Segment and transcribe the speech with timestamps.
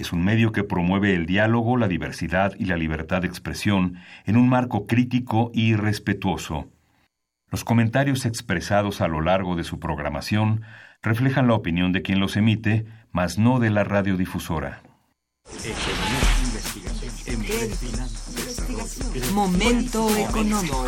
[0.00, 4.38] Es un medio que promueve el diálogo, la diversidad y la libertad de expresión en
[4.38, 6.70] un marco crítico y respetuoso.
[7.50, 10.62] Los comentarios expresados a lo largo de su programación
[11.02, 14.80] reflejan la opinión de quien los emite, mas no de la radiodifusora.
[19.34, 20.86] Momento económico.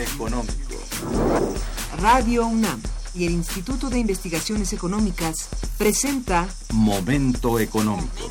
[2.01, 2.81] Radio UNAM
[3.15, 8.31] y el Instituto de Investigaciones Económicas presenta Momento económico.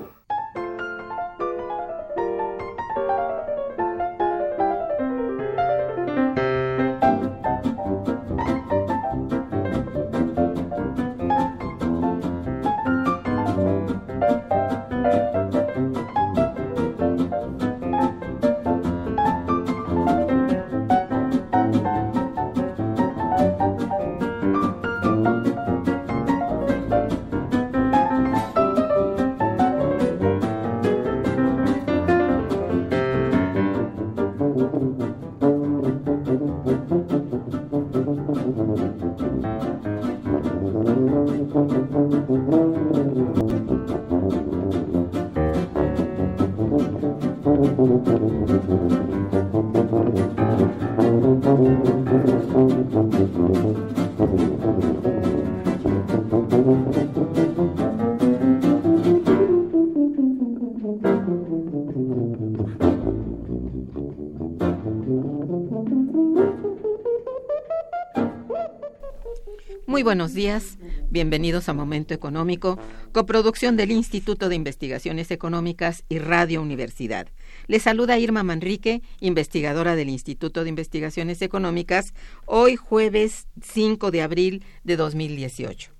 [69.87, 70.77] Muy buenos días,
[71.09, 72.77] bienvenidos a Momento Económico,
[73.11, 77.27] coproducción del Instituto de Investigaciones Económicas y Radio Universidad.
[77.65, 82.13] Les saluda Irma Manrique, investigadora del Instituto de Investigaciones Económicas,
[82.45, 85.91] hoy jueves 5 de abril de 2018.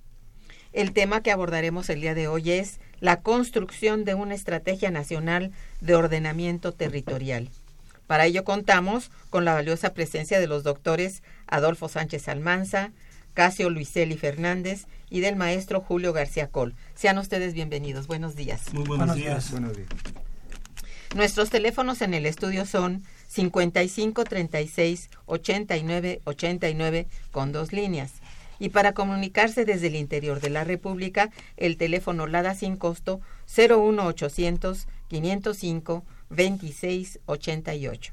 [0.72, 5.50] El tema que abordaremos el día de hoy es la construcción de una estrategia nacional
[5.80, 7.50] de ordenamiento territorial.
[8.06, 12.92] Para ello contamos con la valiosa presencia de los doctores Adolfo Sánchez Almanza,
[13.34, 16.74] Casio Luiseli Fernández y del maestro Julio García Col.
[16.94, 18.06] Sean ustedes bienvenidos.
[18.06, 18.72] Buenos días.
[18.72, 19.50] Muy buenos, días.
[19.50, 19.88] Buenos días.
[21.14, 28.12] Nuestros teléfonos en el estudio son 55 36 89 89 con dos líneas.
[28.58, 33.20] Y para comunicarse desde el interior de la República, el teléfono LADA sin costo
[33.54, 38.12] 01800 505 26 88.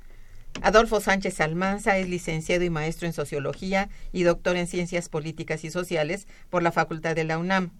[0.61, 5.71] Adolfo Sánchez Almanza es licenciado y maestro en Sociología y doctor en Ciencias Políticas y
[5.71, 7.71] Sociales por la Facultad de la UNAM.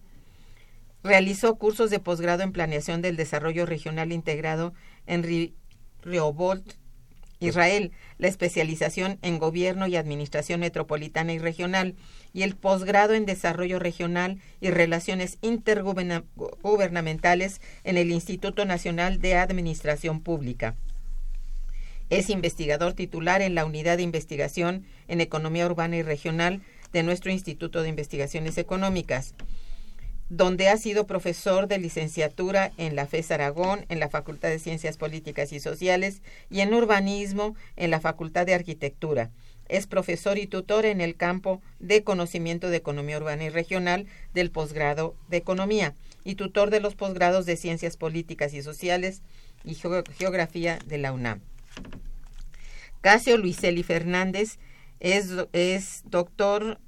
[1.04, 5.54] Realizó cursos de posgrado en Planeación del Desarrollo Regional Integrado en
[6.02, 6.78] Rehoboth,
[7.40, 11.96] Israel, la especialización en Gobierno y Administración Metropolitana y Regional
[12.34, 20.22] y el posgrado en Desarrollo Regional y Relaciones Intergubernamentales en el Instituto Nacional de Administración
[20.22, 20.76] Pública.
[22.12, 26.62] Es investigador titular en la Unidad de Investigación en Economía Urbana y Regional
[26.92, 29.34] de nuestro Instituto de Investigaciones Económicas,
[30.28, 34.98] donde ha sido profesor de licenciatura en la FES Aragón, en la Facultad de Ciencias
[34.98, 39.32] Políticas y Sociales y en Urbanismo en la Facultad de Arquitectura.
[39.70, 44.52] Es profesor y tutor en el campo de conocimiento de Economía Urbana y Regional del
[44.52, 45.96] posgrado de Economía
[46.26, 49.22] y tutor de los posgrados de Ciencias Políticas y Sociales
[49.64, 51.42] y Geografía de la UNAM.
[53.02, 54.60] Casio Luiseli Fernández
[55.00, 56.80] es, es doctor,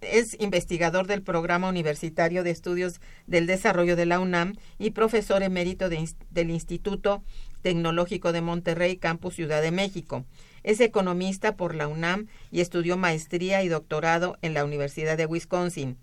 [0.00, 5.88] es investigador del Programa Universitario de Estudios del Desarrollo de la UNAM y profesor emérito
[5.88, 7.24] del Instituto
[7.62, 10.24] Tecnológico de Monterrey, Campus Ciudad de México.
[10.62, 15.98] Es economista por la UNAM y estudió maestría y doctorado en la Universidad de Wisconsin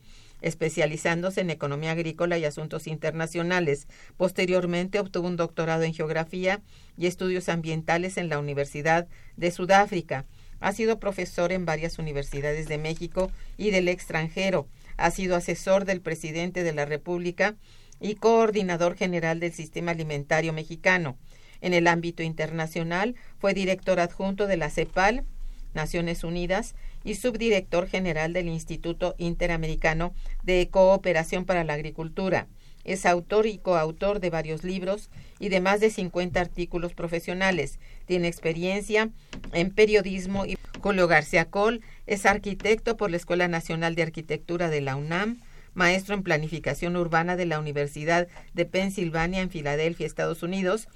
[0.46, 3.88] especializándose en economía agrícola y asuntos internacionales.
[4.16, 6.62] Posteriormente obtuvo un doctorado en geografía
[6.98, 9.08] y estudios ambientales en la Universidad
[9.38, 10.26] de Sudáfrica.
[10.60, 14.68] Ha sido profesor en varias universidades de México y del extranjero.
[14.98, 17.56] Ha sido asesor del presidente de la República
[18.00, 21.18] y coordinador general del Sistema Alimentario Mexicano.
[21.60, 25.26] En el ámbito internacional fue director adjunto de la CEPAL,
[25.74, 26.76] Naciones Unidas,
[27.06, 30.14] y subdirector general del Instituto Interamericano
[30.44, 32.48] de Cooperación para la Agricultura.
[32.84, 35.10] Es autor y coautor de varios libros
[35.40, 37.80] y de más de 50 artículos profesionales.
[38.06, 39.10] Tiene experiencia
[39.54, 44.82] en periodismo y Julio García Col es arquitecto por la Escuela Nacional de Arquitectura de
[44.82, 45.38] la UNAM,
[45.74, 50.88] maestro en planificación urbana de la Universidad de Pensilvania en Filadelfia, Estados Unidos.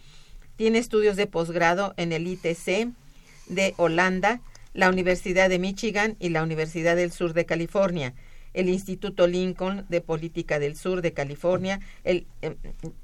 [0.58, 2.90] Tiene estudios de posgrado en el ITC
[3.48, 4.42] de Holanda,
[4.74, 8.14] la Universidad de Michigan y la Universidad del Sur de California
[8.54, 12.56] el Instituto Lincoln de Política del Sur de California, el, em,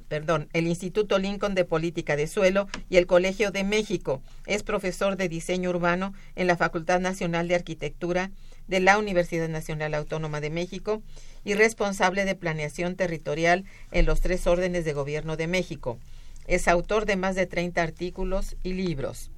[0.08, 4.22] perdón, el Instituto Lincoln de Política de Suelo y el Colegio de México.
[4.46, 8.32] Es profesor de diseño urbano en la Facultad Nacional de Arquitectura
[8.68, 11.04] de la Universidad Nacional Autónoma de México
[11.44, 16.00] y responsable de planeación territorial en los tres órdenes de gobierno de México.
[16.48, 19.30] Es autor de más de 30 artículos y libros.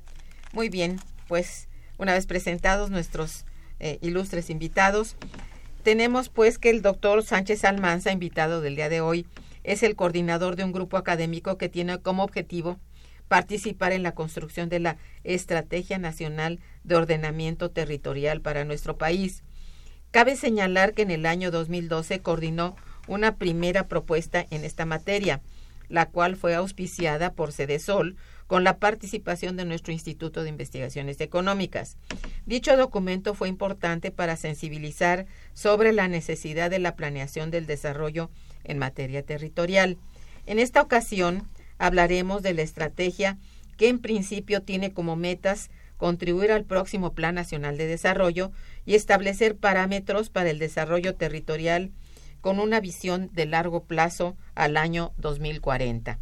[0.54, 3.46] Muy bien, pues una vez presentados nuestros
[3.80, 5.16] eh, ilustres invitados,
[5.84, 9.26] tenemos pues que el doctor Sánchez Almanza, invitado del día de hoy,
[9.64, 12.80] es el coordinador de un grupo académico que tiene como objetivo
[13.28, 19.44] participar en la construcción de la Estrategia Nacional de Ordenamiento Territorial para nuestro país.
[20.12, 22.76] Cabe señalar que en el año 2012 coordinó
[23.08, 25.42] una primera propuesta en esta materia,
[25.90, 28.16] la cual fue auspiciada por Cedesol
[28.48, 31.98] con la participación de nuestro Instituto de Investigaciones Económicas.
[32.46, 38.32] Dicho documento fue importante para sensibilizar sobre la necesidad de la planeación del desarrollo
[38.64, 39.98] en materia territorial.
[40.46, 41.48] En esta ocasión
[41.78, 43.38] hablaremos de la estrategia
[43.76, 48.52] que en principio tiene como metas contribuir al próximo Plan Nacional de Desarrollo
[48.86, 51.92] y establecer parámetros para el desarrollo territorial
[52.42, 56.20] con una visión de largo plazo al año 2040.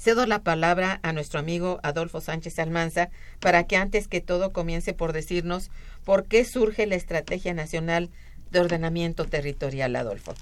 [0.00, 4.94] Cedo la palabra a nuestro amigo Adolfo Sánchez Almanza para que antes que todo comience
[4.94, 5.70] por decirnos
[6.06, 8.08] por qué surge la Estrategia Nacional
[8.50, 10.32] de Ordenamiento Territorial, Adolfo.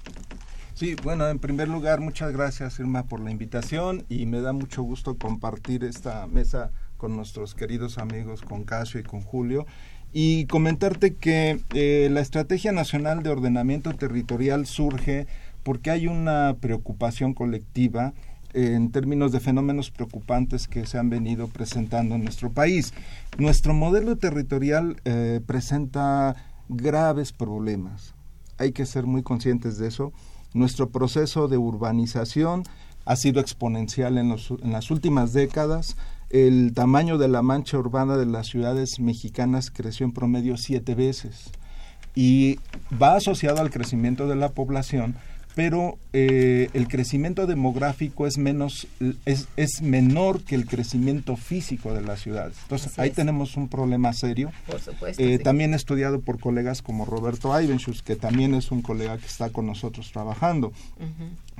[0.74, 4.84] Sí, bueno, en primer lugar, muchas gracias, Irma, por la invitación y me da mucho
[4.84, 9.66] gusto compartir esta mesa con nuestros queridos amigos, con Casio y con Julio,
[10.12, 15.26] y comentarte que eh, la Estrategia Nacional de Ordenamiento Territorial surge
[15.64, 18.14] porque hay una preocupación colectiva
[18.58, 22.92] en términos de fenómenos preocupantes que se han venido presentando en nuestro país.
[23.38, 26.34] Nuestro modelo territorial eh, presenta
[26.68, 28.14] graves problemas.
[28.58, 30.12] Hay que ser muy conscientes de eso.
[30.54, 32.64] Nuestro proceso de urbanización
[33.04, 35.96] ha sido exponencial en, en las últimas décadas.
[36.30, 41.50] El tamaño de la mancha urbana de las ciudades mexicanas creció en promedio siete veces
[42.14, 42.58] y
[43.00, 45.14] va asociado al crecimiento de la población
[45.58, 48.86] pero eh, el crecimiento demográfico es menos
[49.24, 52.54] es, es, menor que el crecimiento físico de las ciudades.
[52.62, 54.52] Entonces ahí tenemos un problema serio.
[54.68, 55.20] Por supuesto.
[55.20, 59.50] Eh, también estudiado por colegas como Roberto Ivenschus, que también es un colega que está
[59.50, 60.72] con nosotros trabajando.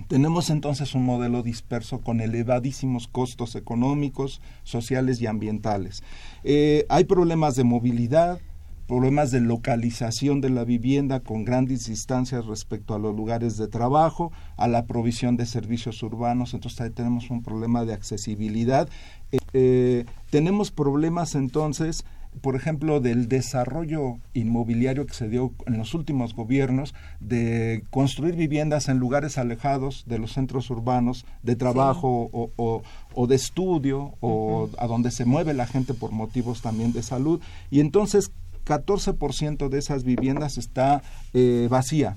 [0.06, 6.05] Tenemos entonces un modelo disperso con elevadísimos costos económicos, sociales y ambientales.
[6.45, 8.39] Eh, hay problemas de movilidad,
[8.88, 14.32] problemas de localización de la vivienda con grandes distancias respecto a los lugares de trabajo,
[14.56, 18.88] a la provisión de servicios urbanos, entonces ahí tenemos un problema de accesibilidad.
[19.31, 22.05] Eh, eh, tenemos problemas entonces
[22.43, 28.88] por ejemplo, del desarrollo inmobiliario que se dio en los últimos gobiernos, de construir viviendas
[28.88, 32.83] en lugares alejados de los centros urbanos de trabajo o,
[33.14, 37.40] o, de estudio o a donde se mueve la gente por motivos también de salud.
[37.71, 38.30] Y entonces
[38.69, 42.17] 14% de esas viviendas está eh, vacía,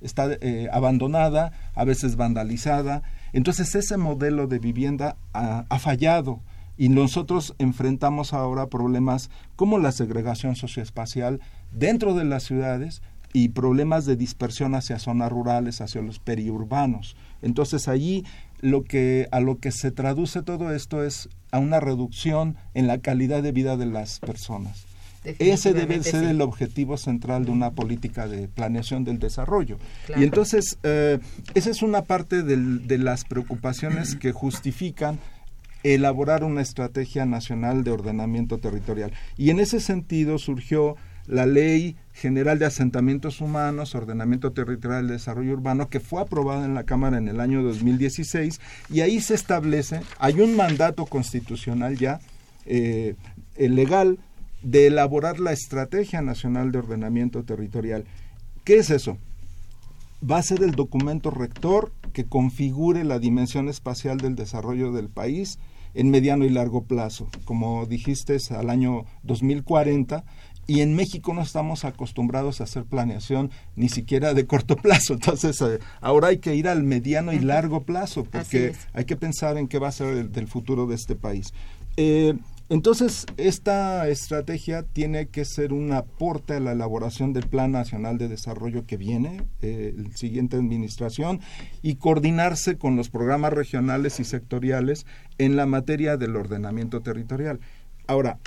[0.00, 3.02] está eh, abandonada, a veces vandalizada.
[3.32, 6.40] Entonces ese modelo de vivienda ha, ha, fallado
[6.76, 11.40] y nosotros enfrentamos ahora problemas como la segregación socioespacial
[11.72, 13.00] dentro de las ciudades
[13.32, 17.16] y problemas de dispersión hacia zonas rurales, hacia los periurbanos.
[17.42, 18.24] Entonces allí
[18.60, 22.98] lo que a lo que se traduce todo esto es a una reducción en la
[22.98, 24.86] calidad de vida de las personas.
[25.38, 29.78] Ese debe ser el objetivo central de una política de planeación del desarrollo.
[30.16, 31.18] Y entonces, eh,
[31.54, 35.18] esa es una parte de las preocupaciones que justifican
[35.82, 39.12] elaborar una estrategia nacional de ordenamiento territorial.
[39.36, 45.52] Y en ese sentido surgió la Ley General de Asentamientos Humanos, Ordenamiento Territorial de Desarrollo
[45.52, 50.00] Urbano, que fue aprobada en la Cámara en el año 2016, y ahí se establece,
[50.18, 52.20] hay un mandato constitucional ya
[52.64, 53.14] eh,
[53.56, 54.18] legal
[54.66, 58.04] de elaborar la Estrategia Nacional de Ordenamiento Territorial.
[58.64, 59.16] ¿Qué es eso?
[60.28, 65.60] Va a ser el documento rector que configure la dimensión espacial del desarrollo del país
[65.94, 67.28] en mediano y largo plazo.
[67.44, 70.24] Como dijiste, es al año 2040
[70.66, 75.14] y en México no estamos acostumbrados a hacer planeación ni siquiera de corto plazo.
[75.14, 79.58] Entonces, eh, ahora hay que ir al mediano y largo plazo porque hay que pensar
[79.58, 81.54] en qué va a ser el, del futuro de este país.
[81.96, 82.34] Eh,
[82.68, 88.28] entonces, esta estrategia tiene que ser un aporte a la elaboración del Plan Nacional de
[88.28, 91.40] Desarrollo que viene, eh, el siguiente administración,
[91.82, 95.06] y coordinarse con los programas regionales y sectoriales
[95.38, 97.60] en la materia del ordenamiento territorial.
[98.08, 98.38] Ahora,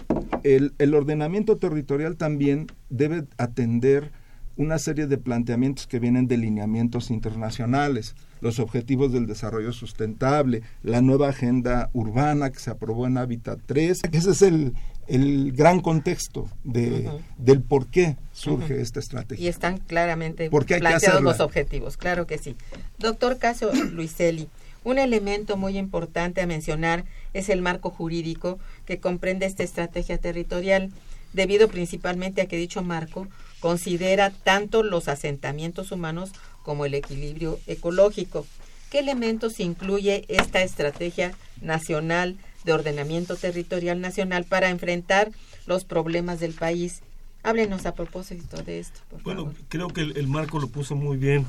[0.43, 4.11] el, el ordenamiento territorial también debe atender
[4.59, 11.01] una serie de planteamientos que vienen de lineamientos internacionales los objetivos del desarrollo sustentable, la
[11.01, 14.73] nueva agenda urbana que se aprobó en Hábitat 3, ese es el,
[15.07, 19.45] el gran contexto de, del por qué surge esta estrategia.
[19.45, 22.57] Y están claramente planteados los objetivos, claro que sí.
[22.97, 24.49] Doctor Caso Luiselli,
[24.83, 30.91] un elemento muy importante a mencionar es el marco jurídico que comprende esta estrategia territorial,
[31.33, 33.27] debido principalmente a que dicho marco
[33.59, 36.31] considera tanto los asentamientos humanos
[36.63, 38.45] como el equilibrio ecológico.
[38.89, 45.31] ¿Qué elementos incluye esta estrategia nacional de ordenamiento territorial nacional para enfrentar
[45.67, 47.01] los problemas del país?
[47.43, 48.99] Háblenos a propósito de esto.
[49.23, 51.45] bueno, creo que el, marco lo puso muy bien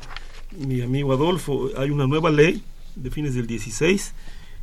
[0.56, 1.70] mi amigo Adolfo.
[1.76, 2.62] Hay una nueva ley
[2.94, 4.14] de fines del 16,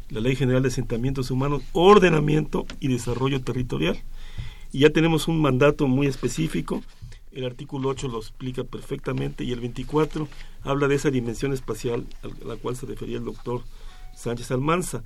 [0.09, 3.97] la Ley General de Asentamientos Humanos, Ordenamiento y Desarrollo Territorial.
[4.71, 6.81] Y ya tenemos un mandato muy específico
[7.37, 10.27] el artículo 8 lo explica perfectamente y el 24
[10.63, 13.61] habla de esa dimensión espacial a la cual se refería el doctor
[14.15, 15.03] Sánchez Almanza.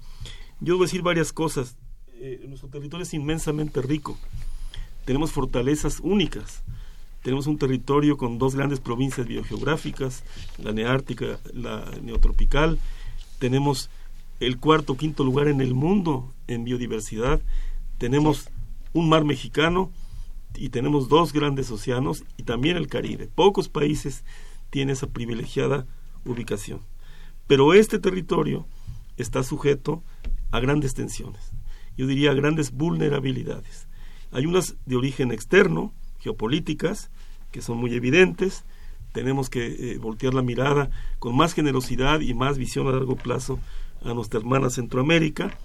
[0.62, 1.76] Yo voy a decir varias cosas.
[2.14, 4.18] Eh, nuestro territorio es inmensamente rico.
[5.04, 6.64] Tenemos fortalezas únicas.
[7.22, 10.24] Tenemos un territorio con dos grandes provincias biogeográficas,
[10.58, 12.80] la neártica, la neotropical.
[13.40, 13.90] Tenemos
[14.40, 17.42] el cuarto o quinto lugar en el mundo en biodiversidad.
[17.98, 18.48] Tenemos
[18.94, 19.92] un mar mexicano
[20.56, 23.30] y tenemos dos grandes océanos y también el Caribe.
[23.34, 24.24] Pocos países
[24.70, 25.86] tienen esa privilegiada
[26.26, 26.82] ubicación.
[27.48, 28.66] Pero este territorio
[29.18, 30.04] está sujeto
[30.52, 31.52] a grandes tensiones,
[31.98, 33.88] yo diría grandes vulnerabilidades.
[34.32, 37.10] Hay unas de origen externo, geopolíticas,
[37.52, 38.64] que son muy evidentes.
[39.12, 43.60] Tenemos que eh, voltear la mirada con más generosidad y más visión a largo plazo
[44.04, 45.58] a nuestra hermana Centroamérica.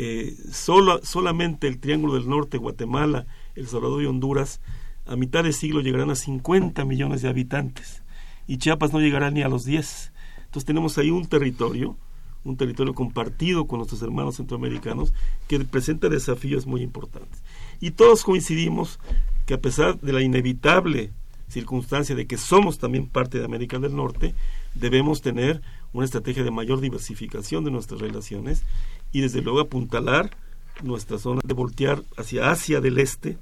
[0.00, 3.26] Eh, solo, solamente el Triángulo del Norte, Guatemala
[3.56, 4.60] el Salvador y Honduras,
[5.06, 8.02] a mitad de siglo llegarán a 50 millones de habitantes
[8.46, 10.12] y Chiapas no llegará ni a los 10.
[10.38, 11.96] Entonces tenemos ahí un territorio,
[12.44, 15.12] un territorio compartido con nuestros hermanos centroamericanos
[15.48, 17.42] que presenta desafíos muy importantes.
[17.80, 19.00] Y todos coincidimos
[19.46, 21.12] que a pesar de la inevitable
[21.48, 24.34] circunstancia de que somos también parte de América del Norte,
[24.74, 25.62] debemos tener
[25.92, 28.62] una estrategia de mayor diversificación de nuestras relaciones
[29.12, 30.36] y desde luego apuntalar
[30.82, 33.38] nuestra zona de voltear hacia Asia del Este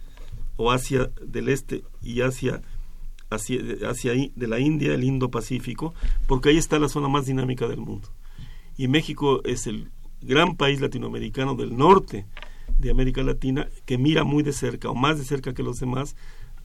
[0.57, 2.63] o Asia del Este y hacia,
[3.31, 5.95] hacia, hacia de la India, el Indo-Pacífico,
[6.27, 8.09] porque ahí está la zona más dinámica del mundo.
[8.77, 9.91] Y México es el
[10.23, 12.27] gran país latinoamericano del norte
[12.79, 16.17] de América Latina que mira muy de cerca o más de cerca que los demás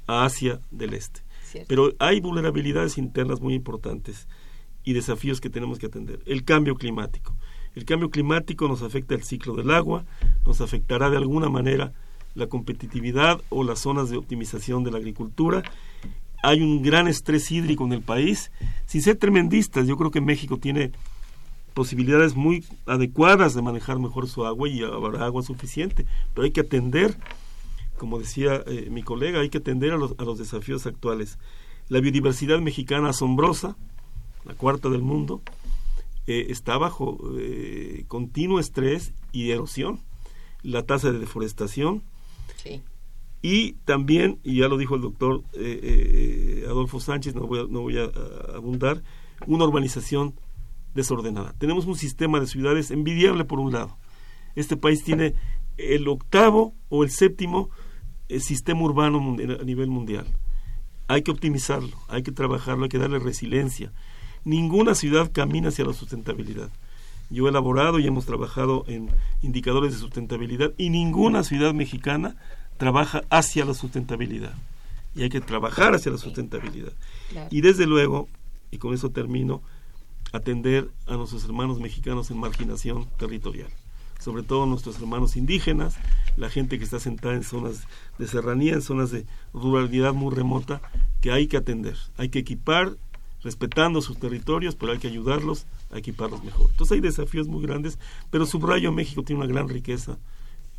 [0.08, 1.22] a Asia del Este.
[1.68, 4.28] Pero hay vulnerabilidades internas muy importantes
[4.84, 6.22] y desafíos que tenemos que atender.
[6.26, 7.36] El cambio climático.
[7.76, 10.04] El cambio climático nos afecta el ciclo del agua,
[10.46, 11.94] nos afectará de alguna manera
[12.36, 15.64] la competitividad o las zonas de optimización de la agricultura.
[16.44, 18.52] Hay un gran estrés hídrico en el país.
[18.86, 20.92] Sin ser tremendistas, yo creo que México tiene
[21.74, 26.62] posibilidades muy adecuadas de manejar mejor su agua y habrá agua suficiente, pero hay que
[26.62, 27.18] atender,
[27.98, 31.40] como decía eh, mi colega, hay que atender a los, a los desafíos actuales.
[31.88, 33.78] La biodiversidad mexicana asombrosa,
[34.44, 35.42] la cuarta del mundo,
[36.28, 40.02] eh, está bajo eh, continuo estrés y erosión.
[40.64, 42.04] La tasa de deforestación
[43.42, 47.64] y también, y ya lo dijo el doctor eh, eh, Adolfo Sánchez, no voy, a,
[47.64, 48.12] no voy a,
[48.56, 49.02] abundar,
[49.48, 50.36] una urbanización
[50.94, 51.54] desordenada.
[51.58, 53.98] Tenemos un sistema de ciudades envidiable por un lado.
[54.56, 55.34] Este país tiene
[55.78, 57.70] el octavo o el séptimo
[58.40, 60.28] sistema urbano a nivel mundial.
[61.08, 63.92] Hay que optimizarlo, hay que trabajarlo, hay que darle resiliencia.
[64.44, 66.70] Ninguna ciudad camina hacia la sustentabilidad.
[67.30, 69.10] Yo he elaborado y hemos trabajado en
[69.42, 72.36] indicadores de sustentabilidad y ninguna ciudad mexicana
[72.78, 74.54] trabaja hacia la sustentabilidad.
[75.16, 76.94] Y hay que trabajar hacia la sustentabilidad.
[77.50, 78.28] Y desde luego,
[78.72, 79.62] y con eso termino,
[80.34, 83.70] atender a nuestros hermanos mexicanos en marginación territorial,
[84.20, 85.98] sobre todo nuestros hermanos indígenas,
[86.38, 90.82] la gente que está sentada en zonas de serranía, en zonas de ruralidad muy remota,
[91.22, 92.98] que hay que atender, hay que equipar
[93.44, 96.70] respetando sus territorios, pero hay que ayudarlos a equiparlos mejor.
[96.72, 97.98] Entonces hay desafíos muy grandes,
[98.30, 100.18] pero subrayo México tiene una gran riqueza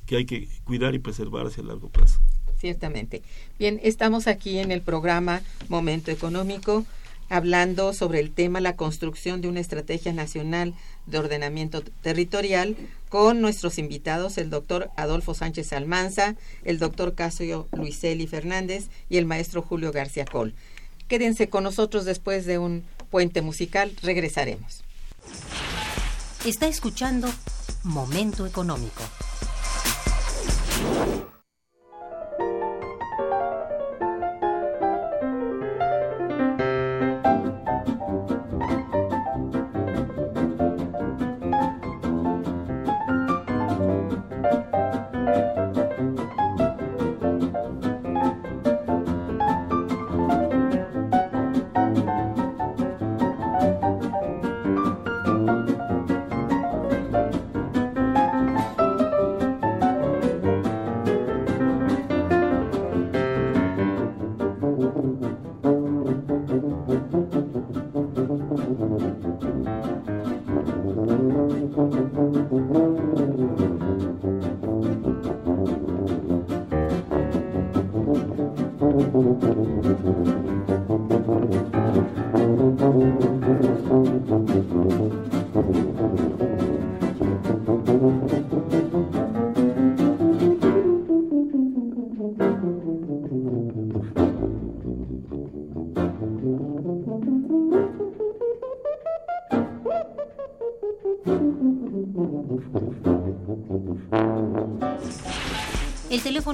[0.07, 2.21] que hay que cuidar y preservar hacia el largo plazo.
[2.59, 3.23] Ciertamente.
[3.59, 6.85] Bien, estamos aquí en el programa Momento Económico
[7.29, 10.75] hablando sobre el tema la construcción de una estrategia nacional
[11.07, 12.77] de ordenamiento territorial
[13.09, 19.25] con nuestros invitados, el doctor Adolfo Sánchez Almanza, el doctor Casio Luiseli Fernández y el
[19.25, 20.55] maestro Julio García Col.
[21.09, 24.83] Quédense con nosotros después de un puente musical, regresaremos.
[26.45, 27.29] Está escuchando
[27.85, 29.03] Momento Económico.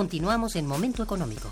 [0.00, 1.50] Continuamos en Momento Económico.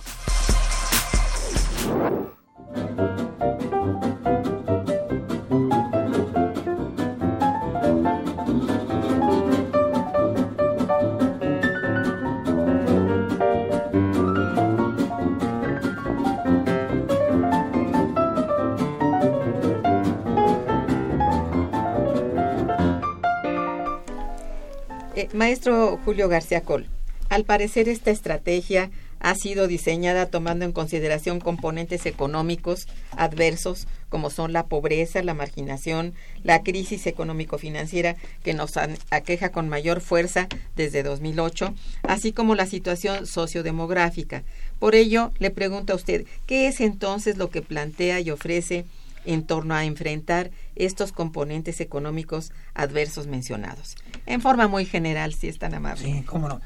[25.15, 26.87] Eh, maestro Julio García Col,
[27.29, 32.87] al parecer esta estrategia ha sido diseñada tomando en consideración componentes económicos
[33.17, 38.75] adversos como son la pobreza, la marginación, la crisis económico-financiera que nos
[39.11, 44.45] aqueja con mayor fuerza desde 2008, así como la situación sociodemográfica.
[44.79, 48.87] Por ello, le pregunto a usted, ¿qué es entonces lo que plantea y ofrece
[49.27, 53.97] en torno a enfrentar estos componentes económicos adversos mencionados?
[54.25, 56.05] En forma muy general, si es tan amable.
[56.05, 56.61] Sí, cómo no.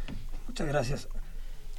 [0.53, 1.09] Muchas gracias.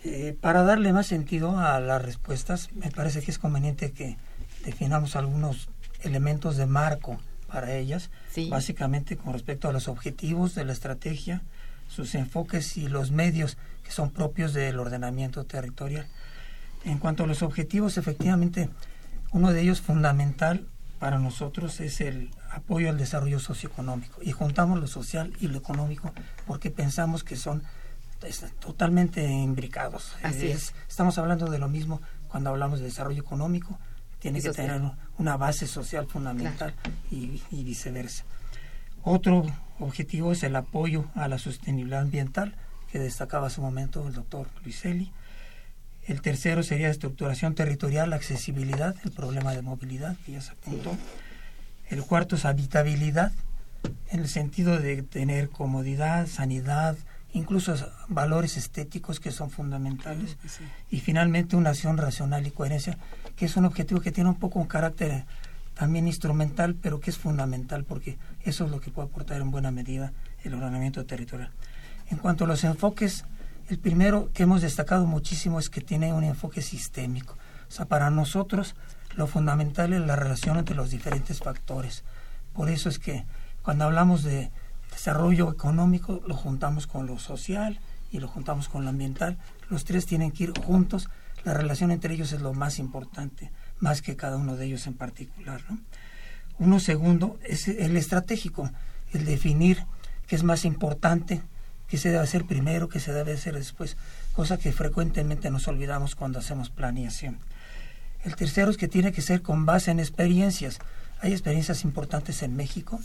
[0.04, 4.18] Eh, para darle más sentido a las respuestas, me parece que es conveniente que
[4.66, 5.70] definamos algunos
[6.02, 8.10] elementos de marco para ellas,
[8.50, 11.44] básicamente con respecto a los objetivos de la estrategia,
[11.88, 16.08] sus enfoques y los medios que son propios del ordenamiento territorial.
[16.84, 18.72] En cuanto a los objetivos, efectivamente,
[19.34, 20.66] uno de ellos fundamental
[20.98, 26.12] para nosotros es el apoyo al desarrollo socioeconómico y juntamos lo social y lo económico
[26.48, 27.62] porque pensamos que son
[28.60, 30.16] totalmente imbricados.
[30.24, 33.78] Así es, Estamos hablando de lo mismo cuando hablamos de desarrollo económico,
[34.18, 34.82] tiene que tener
[35.20, 36.74] una base social fundamental
[37.12, 38.24] y, viceversa.
[39.04, 39.46] Otro
[39.80, 42.56] objetivo es el apoyo a la sostenibilidad ambiental,
[42.92, 45.12] que destacaba hace un momento el doctor Luiselli.
[46.08, 50.98] El tercero sería estructuración territorial, accesibilidad, el problema de movilidad, que ya se apuntó.
[51.90, 53.32] El cuarto es habitabilidad,
[54.10, 56.98] en el sentido de tener comodidad, sanidad,
[57.34, 57.76] incluso
[58.08, 60.38] valores estéticos que son fundamentales.
[60.89, 62.98] Y finalmente una acción racional y coherencia,
[63.36, 65.26] que es un objetivo que tiene un poco un carácter
[65.74, 69.72] también instrumental, pero que es fundamental porque eso es lo que puede aportar en buena
[69.72, 71.52] medida el ordenamiento territorial.
[72.10, 73.26] En cuanto a los enfoques,
[73.69, 77.34] el primero que hemos destacado muchísimo es que tiene un enfoque sistémico.
[77.67, 78.76] O sea, para nosotros
[79.15, 82.04] lo fundamental es la relación entre los diferentes factores.
[82.54, 83.26] Por eso es que
[83.63, 84.52] cuando hablamos de
[84.94, 87.80] desarrollo económico lo juntamos con lo social
[88.12, 89.38] y lo juntamos con lo ambiental.
[89.70, 91.10] Los tres tienen que ir juntos.
[91.44, 94.94] La relación entre ellos es lo más importante, más que cada uno de ellos en
[94.94, 95.62] particular.
[96.60, 98.70] Uno segundo es el estratégico,
[99.12, 99.86] el definir
[100.28, 101.42] qué es más importante,
[101.88, 103.98] qué se debe hacer primero, qué se debe hacer después,
[104.34, 107.40] cosa que frecuentemente nos olvidamos cuando hacemos planeación.
[108.24, 110.80] El tercero es que tiene que ser con base en experiencias.
[111.20, 113.02] Hay experiencias importantes en México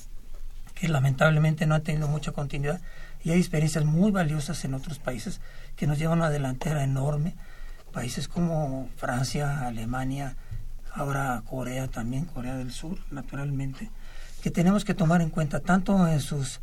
[0.78, 2.80] que lamentablemente no han tenido mucha continuidad
[3.24, 5.40] y hay experiencias muy valiosas en otros países
[5.76, 7.34] que nos llevan a una delantera enorme.
[7.92, 10.36] Países como Francia, Alemania,
[10.94, 13.90] ahora Corea también, Corea del Sur, naturalmente,
[14.42, 16.60] que tenemos que tomar en cuenta tanto en sus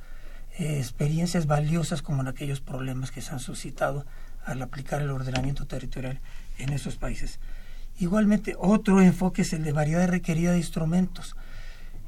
[0.58, 4.06] eh, experiencias valiosas como en aquellos problemas que se han suscitado
[4.45, 6.21] al aplicar el ordenamiento territorial
[6.58, 7.39] en esos países.
[7.99, 11.36] Igualmente, otro enfoque es el de variedad requerida de instrumentos.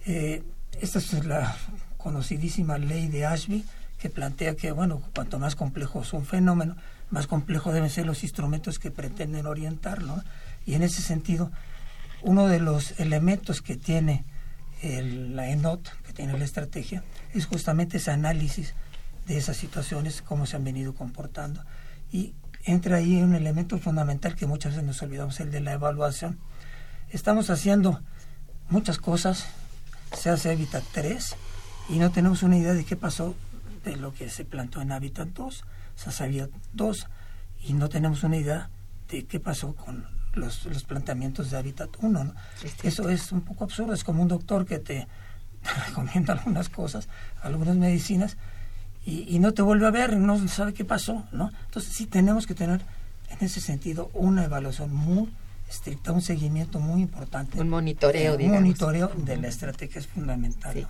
[0.05, 0.43] Eh,
[0.79, 1.55] esta es la
[1.97, 3.65] conocidísima ley de Ashby,
[3.97, 6.75] que plantea que, bueno, cuanto más complejo es un fenómeno,
[7.09, 10.21] más complejo deben ser los instrumentos que pretenden orientarlo.
[10.65, 11.51] Y en ese sentido,
[12.21, 14.25] uno de los elementos que tiene
[14.81, 18.73] la ENOT, que tiene la estrategia, es justamente ese análisis
[19.25, 21.63] de esas situaciones, cómo se han venido comportando.
[22.11, 26.37] Y entra ahí un elemento fundamental que muchas veces nos olvidamos, el de la evaluación.
[27.09, 28.01] Estamos haciendo
[28.69, 29.47] muchas cosas,
[30.15, 31.35] se hace Habitat 3
[31.89, 33.35] y no tenemos una idea de qué pasó
[33.83, 35.63] de lo que se plantó en Habitat 2,
[36.07, 37.07] o sea, 2,
[37.63, 38.69] y no tenemos una idea
[39.09, 42.23] de qué pasó con los, los planteamientos de Habitat 1.
[42.23, 42.33] ¿no?
[42.83, 45.07] Eso es un poco absurdo, es como un doctor que te,
[45.87, 47.07] recomienda algunas cosas,
[47.41, 48.37] algunas medicinas,
[49.05, 51.49] y, no te vuelve a ver, no sabe qué pasó, ¿no?
[51.67, 52.81] Entonces sí tenemos que tener
[53.29, 55.29] en ese sentido una evaluación muy
[55.69, 57.59] estricta, un seguimiento muy importante.
[57.59, 60.87] Un monitoreo, Un monitoreo de la estrategia es fundamental.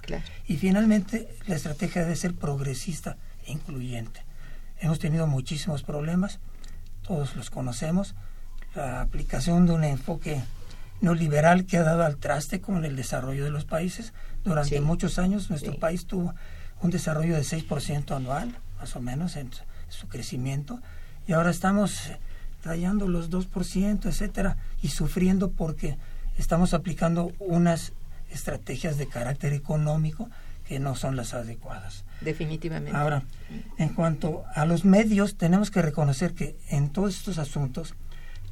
[0.47, 4.25] Y finalmente, la estrategia debe ser progresista e incluyente.
[4.79, 6.39] Hemos tenido muchísimos problemas,
[7.01, 8.15] todos los conocemos.
[8.75, 10.41] La aplicación de un enfoque
[11.01, 14.13] neoliberal que ha dado al traste con el desarrollo de los países.
[14.43, 16.35] Durante muchos años nuestro país tuvo
[16.81, 19.49] un desarrollo de 6% anual, más o menos, en
[19.89, 20.79] su crecimiento,
[21.27, 22.11] y ahora estamos
[22.67, 25.97] rayando los 2%, etcétera, y sufriendo porque
[26.37, 27.93] estamos aplicando unas
[28.29, 30.29] estrategias de carácter económico
[30.67, 32.03] que no son las adecuadas.
[32.21, 32.97] Definitivamente.
[32.97, 33.23] Ahora,
[33.77, 37.95] en cuanto a los medios, tenemos que reconocer que en todos estos asuntos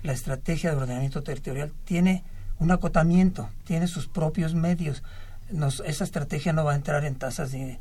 [0.01, 2.23] la estrategia de ordenamiento territorial tiene
[2.59, 5.03] un acotamiento, tiene sus propios medios.
[5.51, 7.79] Nos, esa estrategia no va a entrar en tasas de,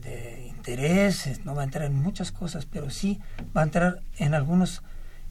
[0.00, 3.20] de, intereses, no va a entrar en muchas cosas, pero sí
[3.56, 4.82] va a entrar en algunos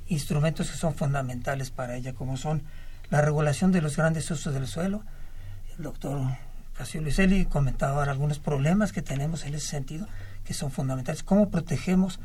[0.10, 2.63] instrumentos que son fundamentales para ella, como son
[3.10, 5.04] la regulación de los grandes usos del suelo.
[5.78, 6.20] El doctor
[6.78, 10.08] Casio Luiselli comentaba algunos problemas que tenemos en ese sentido,
[10.46, 11.24] que son fundamentales.
[11.24, 12.20] ¿Cómo protegemos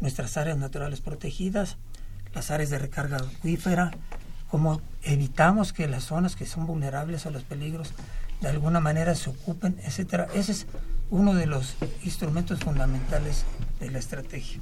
[0.00, 1.76] nuestras áreas naturales protegidas,
[2.34, 3.90] las áreas de recarga acuífera?
[4.50, 7.92] ¿Cómo evitamos que las zonas que son vulnerables a los peligros
[8.40, 10.28] de alguna manera se ocupen, etcétera?
[10.34, 10.66] Ese es
[11.10, 13.44] uno de los instrumentos fundamentales
[13.80, 14.60] de la estrategia.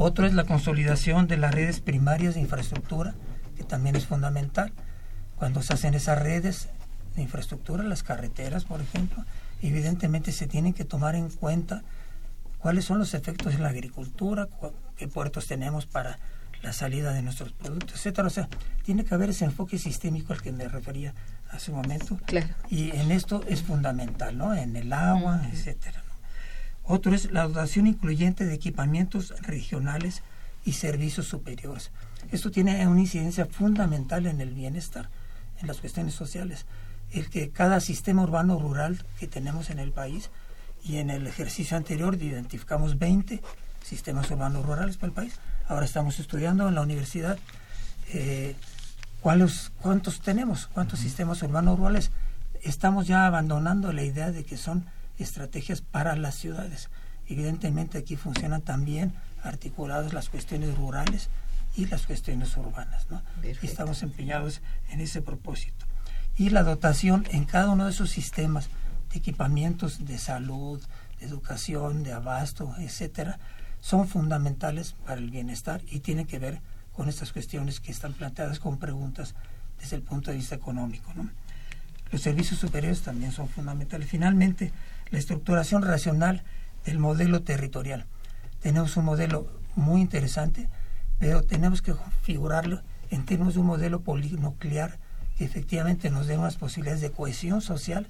[0.00, 3.16] Otro es la consolidación de las redes primarias de infraestructura,
[3.56, 4.72] que también es fundamental.
[5.36, 6.68] Cuando se hacen esas redes
[7.16, 9.24] de infraestructura, las carreteras, por ejemplo,
[9.60, 11.82] evidentemente se tienen que tomar en cuenta
[12.58, 14.46] cuáles son los efectos en la agricultura,
[14.96, 16.20] qué puertos tenemos para
[16.62, 18.28] la salida de nuestros productos, etcétera.
[18.28, 18.48] O sea,
[18.84, 21.12] tiene que haber ese enfoque sistémico al que me refería
[21.50, 22.20] hace un momento.
[22.24, 22.54] Claro.
[22.68, 24.54] Y en esto es fundamental, ¿no?
[24.54, 26.04] En el agua, etcétera.
[26.88, 30.22] Otro es la dotación incluyente de equipamientos regionales
[30.64, 31.90] y servicios superiores.
[32.32, 35.10] Esto tiene una incidencia fundamental en el bienestar,
[35.60, 36.64] en las cuestiones sociales.
[37.12, 40.30] El que cada sistema urbano rural que tenemos en el país
[40.82, 43.42] y en el ejercicio anterior identificamos 20
[43.84, 45.34] sistemas urbanos rurales para el país.
[45.66, 47.38] Ahora estamos estudiando en la universidad
[48.14, 48.56] eh,
[49.20, 52.12] ¿cuáles, cuántos tenemos, cuántos sistemas urbanos rurales.
[52.62, 54.86] Estamos ya abandonando la idea de que son
[55.18, 56.90] estrategias para las ciudades.
[57.26, 61.28] Evidentemente aquí funcionan también articuladas las cuestiones rurales
[61.76, 63.06] y las cuestiones urbanas.
[63.10, 63.22] ¿no?
[63.62, 65.86] estamos empeñados en ese propósito.
[66.36, 68.68] Y la dotación en cada uno de esos sistemas
[69.12, 70.80] de equipamientos de salud,
[71.20, 73.38] de educación, de abasto, etcétera,
[73.80, 76.60] son fundamentales para el bienestar y tienen que ver
[76.92, 79.34] con estas cuestiones que están planteadas con preguntas
[79.80, 81.12] desde el punto de vista económico.
[81.14, 81.30] ¿no?
[82.10, 84.08] Los servicios superiores también son fundamentales.
[84.08, 84.72] Finalmente,
[85.10, 86.44] la estructuración racional
[86.84, 88.06] del modelo territorial.
[88.60, 90.68] Tenemos un modelo muy interesante,
[91.18, 94.98] pero tenemos que configurarlo en términos de un modelo polinuclear
[95.36, 98.08] que efectivamente nos dé unas posibilidades de cohesión social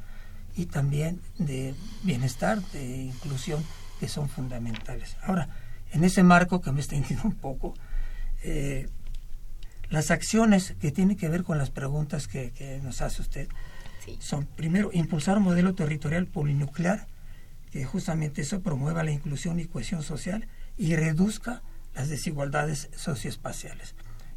[0.57, 3.63] y también de bienestar, de inclusión,
[4.01, 5.17] que son fundamentales.
[5.23, 5.49] Ahora,
[5.93, 7.75] en ese marco que me está entendiendo un poco,
[8.43, 8.89] eh,
[9.91, 13.49] las acciones que tienen que ver con las preguntas que, nos hace usted
[14.21, 17.07] son, primero, impulsar un modelo territorial polinuclear,
[17.71, 21.63] que justamente eso promueva la inclusión y cohesión social y reduzca
[21.95, 23.95] las desigualdades socioespaciales.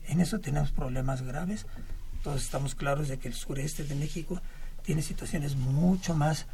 [0.07, 1.65] En eso tenemos problemas graves.
[2.23, 4.41] Todos estamos claros de que el sureste de México
[4.83, 6.47] tiene situaciones mucho más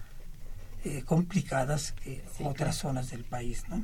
[0.84, 3.64] eh, complicadas que otras zonas del país.
[3.70, 3.84] ¿no?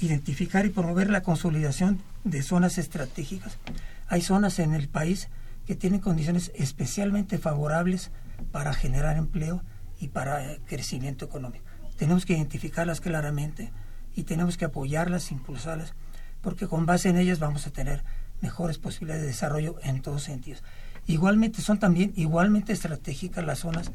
[0.00, 3.58] Identificar y promover la consolidación de zonas estratégicas.
[4.08, 5.28] Hay zonas en el país
[5.66, 8.10] que tienen condiciones especialmente favorables
[8.52, 9.62] para generar empleo
[9.98, 11.64] y para eh, crecimiento económico.
[11.96, 13.72] Tenemos que identificarlas claramente
[14.14, 15.94] y tenemos que apoyarlas, impulsarlas,
[16.40, 18.02] porque con base en ellas vamos a tener
[18.40, 20.62] mejores posibilidades de desarrollo en todos sentidos.
[21.06, 23.90] Igualmente son también igualmente estratégicas las zonas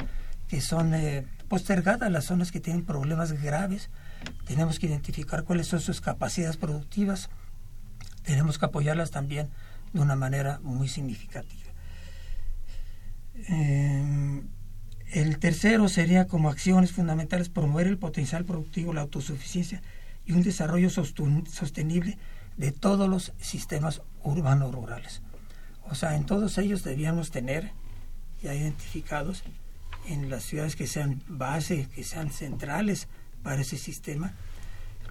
[0.48, 3.90] que son eh, postergadas, las zonas que tienen problemas graves.
[4.46, 7.30] Tenemos que identificar cuáles son sus capacidades productivas.
[8.24, 9.50] Tenemos que apoyarlas también
[9.94, 11.65] de una manera muy significativa.
[13.36, 14.42] Eh,
[15.12, 19.82] el tercero sería como acciones fundamentales promover el potencial productivo, la autosuficiencia
[20.26, 22.18] y un desarrollo sostenible
[22.58, 25.22] de todos los sistemas urbanos rurales.
[25.90, 27.72] O sea, en todos ellos debíamos tener
[28.42, 29.44] ya identificados
[30.08, 33.08] en las ciudades que sean base, que sean centrales
[33.44, 34.34] para ese sistema,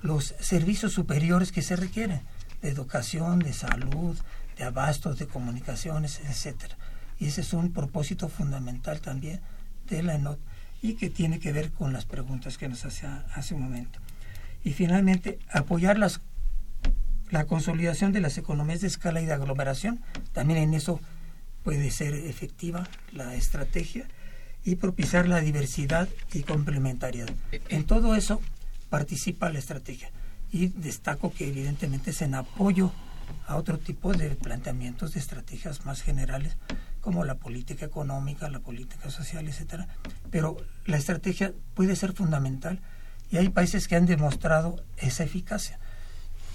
[0.03, 2.21] los servicios superiores que se requieren,
[2.61, 4.17] de educación, de salud,
[4.57, 6.77] de abastos, de comunicaciones, etcétera.
[7.19, 9.41] Y ese es un propósito fundamental también
[9.89, 10.39] de la ENOT
[10.83, 13.99] y que tiene que ver con las preguntas que nos hacía hace un momento.
[14.65, 16.21] Y finalmente, apoyar las
[17.31, 20.01] la consolidación de las economías de escala y de aglomeración,
[20.33, 21.01] también en eso
[21.65, 24.07] puede ser efectiva la estrategia
[24.65, 27.35] y propiciar la diversidad y complementariedad.
[27.71, 28.41] En todo eso
[28.89, 30.11] participa la estrategia
[30.53, 32.93] y destaco que evidentemente es en apoyo
[33.47, 36.57] a otro tipo de planteamientos de estrategias más generales
[37.05, 39.89] como la política económica, la política social, etcétera.
[40.31, 42.81] Pero la estrategia puede ser fundamental
[43.31, 45.79] y hay países que han demostrado esa eficacia.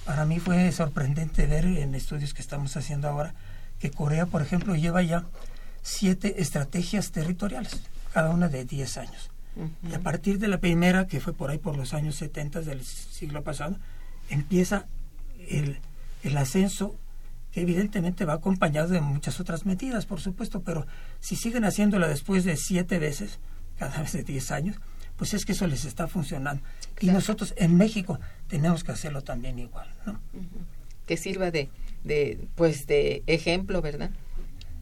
[0.05, 3.35] Para mí fue sorprendente ver en estudios que estamos haciendo ahora
[3.77, 5.25] que Corea, por ejemplo, lleva ya
[5.83, 7.79] siete estrategias territoriales,
[8.12, 9.29] cada una de 10 años.
[9.88, 12.83] Y a partir de la primera, que fue por ahí por los años 70 del
[12.83, 13.77] siglo pasado,
[14.29, 14.88] empieza
[15.47, 15.77] el,
[16.23, 16.95] el ascenso
[17.53, 20.85] evidentemente va acompañado de muchas otras medidas, por supuesto, pero
[21.19, 23.39] si siguen haciéndola después de siete veces,
[23.77, 24.75] cada vez de 10 años,
[25.17, 26.63] pues es que eso les está funcionando.
[26.99, 30.19] Y nosotros en México tenemos que hacerlo también igual, ¿no?
[31.05, 31.69] Que sirva de,
[32.03, 34.12] de, pues de ejemplo, ¿verdad?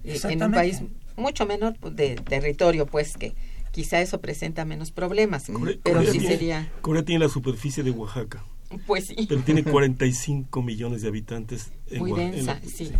[0.03, 0.81] En un país
[1.15, 3.33] mucho menor pues, de territorio, pues que
[3.71, 5.51] quizá eso presenta menos problemas,
[5.83, 6.71] pero sí sería...
[6.81, 8.43] Corea tiene la superficie de Oaxaca.
[8.85, 9.25] Pues sí.
[9.27, 11.71] Pero tiene 45 millones de habitantes.
[11.89, 12.91] En Muy densa, sí.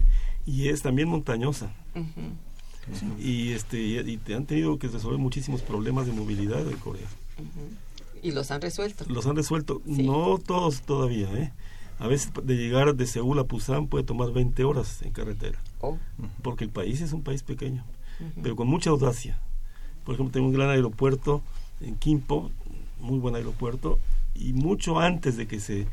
[0.46, 1.74] Y es también montañosa.
[3.20, 7.08] Y este y, te han tenido que resolver muchísimos problemas de movilidad en Corea.
[8.24, 9.06] Y los han resuelto.
[9.10, 9.82] Los han resuelto.
[9.86, 11.52] No todos todavía, ¿eh?
[12.00, 15.60] A veces de llegar de Seúl a Pusan puede tomar 20 horas en carretera.
[15.82, 15.98] Oh.
[16.44, 17.84] Porque el país es un país pequeño,
[18.42, 19.40] pero con mucha audacia.
[20.06, 21.42] Por ejemplo, tengo un gran aeropuerto
[21.82, 22.52] en Kimpo,
[23.00, 24.00] muy buen aeropuerto,
[24.40, 25.88] y mucho antes de que se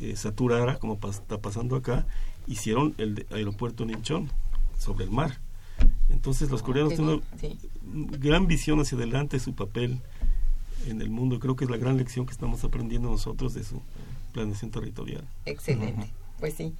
[0.00, 2.06] eh, saturara, como está pasando acá,
[2.46, 4.30] hicieron el aeropuerto en Incheon,
[4.78, 5.38] sobre el mar.
[6.08, 7.22] Entonces los ah, coreanos tienen
[7.94, 10.00] una gran visión hacia adelante, su papel
[10.86, 11.38] en el mundo.
[11.38, 13.82] Creo que es la gran lección que estamos aprendiendo nosotros de su
[14.32, 15.26] planeación territorial.
[15.46, 16.74] Excelente, pues sí.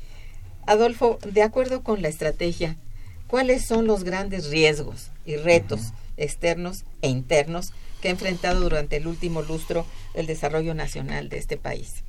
[0.67, 2.77] Adolfo, de acuerdo con la estrategia,
[3.27, 9.07] ¿cuáles son los grandes riesgos y retos externos e internos que ha enfrentado durante el
[9.07, 12.03] último lustro el desarrollo nacional de este país?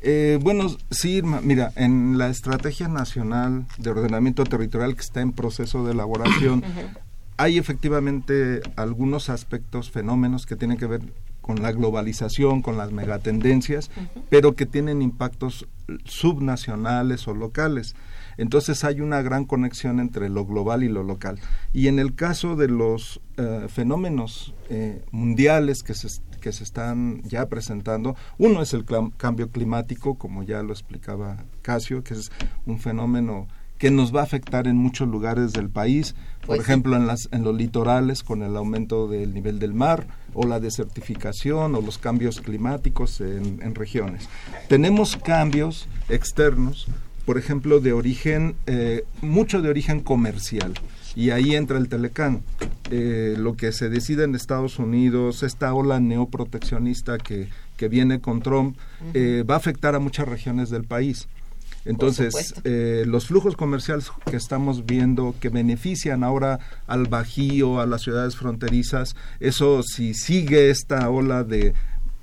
[0.00, 5.84] Eh, bueno, sí, mira, en la Estrategia Nacional de Ordenamiento Territorial que está en proceso
[5.84, 6.62] de elaboración,
[7.36, 11.02] hay efectivamente algunos aspectos, fenómenos que tienen que ver
[11.40, 13.90] con la globalización, con las megatendencias,
[14.28, 15.66] pero que tienen impactos
[16.04, 17.96] subnacionales o locales.
[18.38, 21.38] Entonces hay una gran conexión entre lo global y lo local.
[21.74, 26.08] Y en el caso de los eh, fenómenos eh, mundiales que se,
[26.40, 28.84] que se están ya presentando, uno es el
[29.16, 32.30] cambio climático, como ya lo explicaba Casio, que es
[32.64, 33.48] un fenómeno
[33.78, 37.28] que nos va a afectar en muchos lugares del país, por pues ejemplo en, las,
[37.32, 41.96] en los litorales con el aumento del nivel del mar o la desertificación o los
[41.98, 44.28] cambios climáticos en, regiones.
[44.68, 46.88] Tenemos cambios externos,
[47.28, 50.72] por ejemplo, de origen, eh, mucho de origen comercial
[51.14, 52.40] y ahí entra el Telecán.
[52.90, 58.40] Eh, lo que se decide en Estados Unidos, esta ola neoproteccionista que, que viene con
[58.40, 58.78] Trump,
[59.12, 61.28] eh, va a afectar a muchas regiones del país.
[61.84, 68.00] Entonces, eh, los flujos comerciales que estamos viendo que benefician ahora al Bajío, a las
[68.00, 71.74] ciudades fronterizas, eso si sigue esta ola de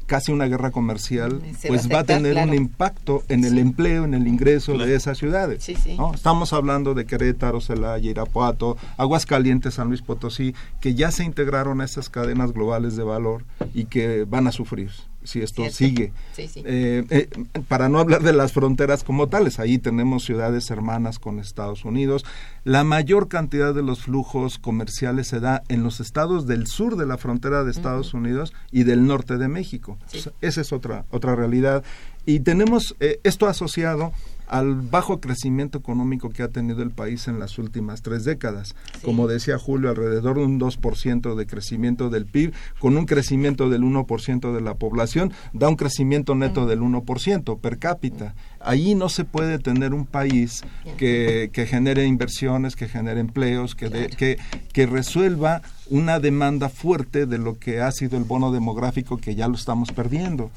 [0.05, 4.27] casi una guerra comercial, pues va a, tener un impacto en el empleo, en el
[4.27, 5.67] ingreso de esas ciudades.
[5.67, 11.85] Estamos hablando de Querétaro, Celaya, Irapuato, Aguascalientes, San Luis Potosí, que ya se integraron a
[11.85, 14.91] esas cadenas globales de valor y que van a sufrir
[15.25, 16.13] si esto sigue.
[16.37, 17.29] Eh, eh,
[17.67, 22.25] para no hablar de las fronteras como tales, ahí tenemos ciudades hermanas con Estados Unidos.
[22.63, 27.05] La mayor cantidad de los flujos comerciales se da en los estados del sur de
[27.05, 29.97] la frontera de Estados Unidos y del norte de México.
[30.41, 31.83] esa es otra, otra realidad.
[32.25, 34.13] Y tenemos eh, esto asociado
[34.47, 38.75] al bajo crecimiento económico que ha tenido el país en las últimas tres décadas.
[39.03, 43.83] Como decía Julio, alrededor de un 2% de crecimiento del PIB, con un crecimiento del
[43.83, 48.35] 1% de la población, da un crecimiento neto del 1% per cápita.
[48.59, 50.63] Ahí no se puede tener un país
[50.97, 54.37] que, que genere inversiones, que genere empleos, que, que,
[54.73, 59.47] que resuelva una demanda fuerte de lo que ha sido el bono demográfico que ya
[59.47, 60.49] lo estamos perdiendo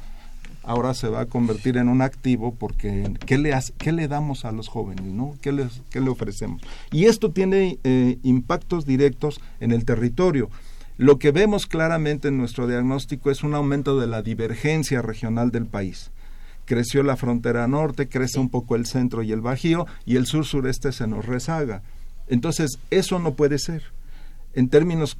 [0.69, 4.53] ahora se va a convertir en un activo porque ¿qué le, qué le damos a
[4.53, 5.07] los jóvenes?
[5.07, 5.35] ¿no?
[5.41, 6.63] ¿Qué, les, qué le ofrecemos?
[6.93, 10.51] Y esto tiene eh, impactos directos en el territorio.
[10.99, 15.65] Lo que vemos claramente en nuestro diagnóstico es un aumento de la divergencia regional del
[15.65, 16.11] país.
[16.67, 20.93] Creció la frontera norte, crece un poco el centro y el bajío, y el sur-sureste
[20.93, 21.83] se nos rezaga.
[22.27, 23.85] Entonces, eso no puede ser.
[24.53, 25.17] En términos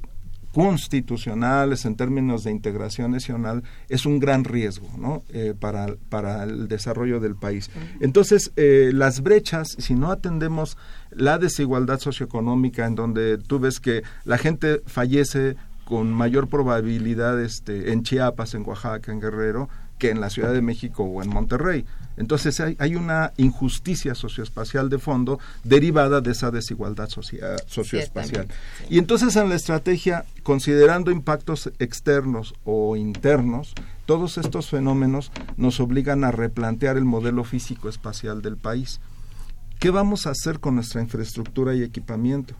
[0.53, 5.23] constitucionales en términos de integración nacional es un gran riesgo ¿no?
[5.29, 7.69] Eh, para, para el desarrollo del país.
[7.99, 10.77] Entonces, eh, las brechas, si no atendemos
[11.11, 17.91] la desigualdad socioeconómica en donde tú ves que la gente fallece con mayor probabilidad este,
[17.91, 21.85] en Chiapas, en Oaxaca, en Guerrero, que en la Ciudad de México o en Monterrey.
[22.17, 28.47] Entonces hay, una injusticia socioespacial de fondo derivada de esa desigualdad socioespacial.
[28.89, 33.73] Y entonces en la estrategia, considerando impactos externos o internos,
[34.05, 38.99] todos estos fenómenos nos obligan a replantear el modelo físico espacial del país.
[39.79, 42.55] ¿Qué vamos a hacer con nuestra infraestructura y equipamiento?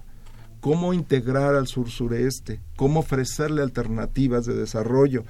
[0.61, 2.61] ¿Cómo integrar al sur-sureste?
[2.75, 5.25] ¿Cómo ofrecerle alternativas de desarrollo?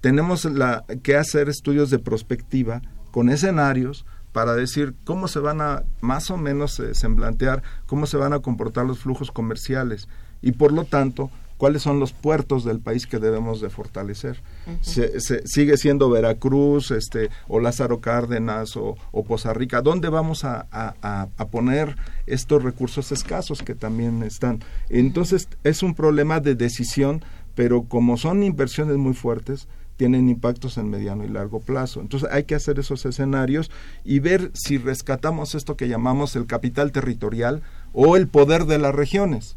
[0.00, 5.82] Tenemos la, que hacer estudios de prospectiva con escenarios para decir cómo se van a
[6.00, 10.08] más o menos eh, semblantear, cómo se van a comportar los flujos comerciales
[10.42, 14.40] y por lo tanto cuáles son los puertos del país que debemos de fortalecer.
[14.80, 19.82] se, sigue siendo Veracruz, este, o Lázaro Cárdenas, o, Poza Rica.
[19.82, 24.60] ¿Dónde vamos a, a, poner estos recursos escasos que también están?
[24.88, 27.24] Entonces es un problema de decisión,
[27.56, 29.66] pero como son inversiones muy fuertes,
[29.98, 32.00] tienen impactos en mediano y largo plazo.
[32.00, 33.70] Entonces hay que hacer esos escenarios
[34.04, 38.94] y ver si rescatamos esto que llamamos el capital territorial o el poder de las
[38.94, 39.56] regiones.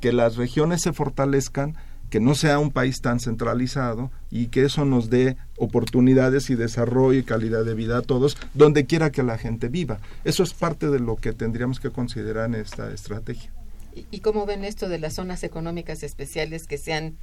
[0.00, 1.76] Que las regiones se fortalezcan,
[2.10, 7.18] que no sea un país tan centralizado y que eso nos dé oportunidades y desarrollo
[7.18, 10.00] y calidad de vida a todos, donde quiera que la gente viva.
[10.24, 13.52] Eso es parte de lo que tendríamos que considerar en esta estrategia.
[13.94, 17.16] ¿Y, y cómo ven esto de las zonas económicas especiales que sean,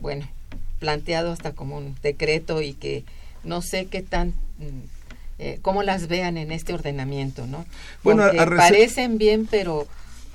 [0.00, 0.26] bueno,
[0.80, 3.04] planteado hasta como un decreto y que
[3.44, 4.98] no sé qué tan mm,
[5.38, 7.64] eh, cómo las vean en este ordenamiento, ¿no?
[8.02, 9.86] Bueno, parecen bien, pero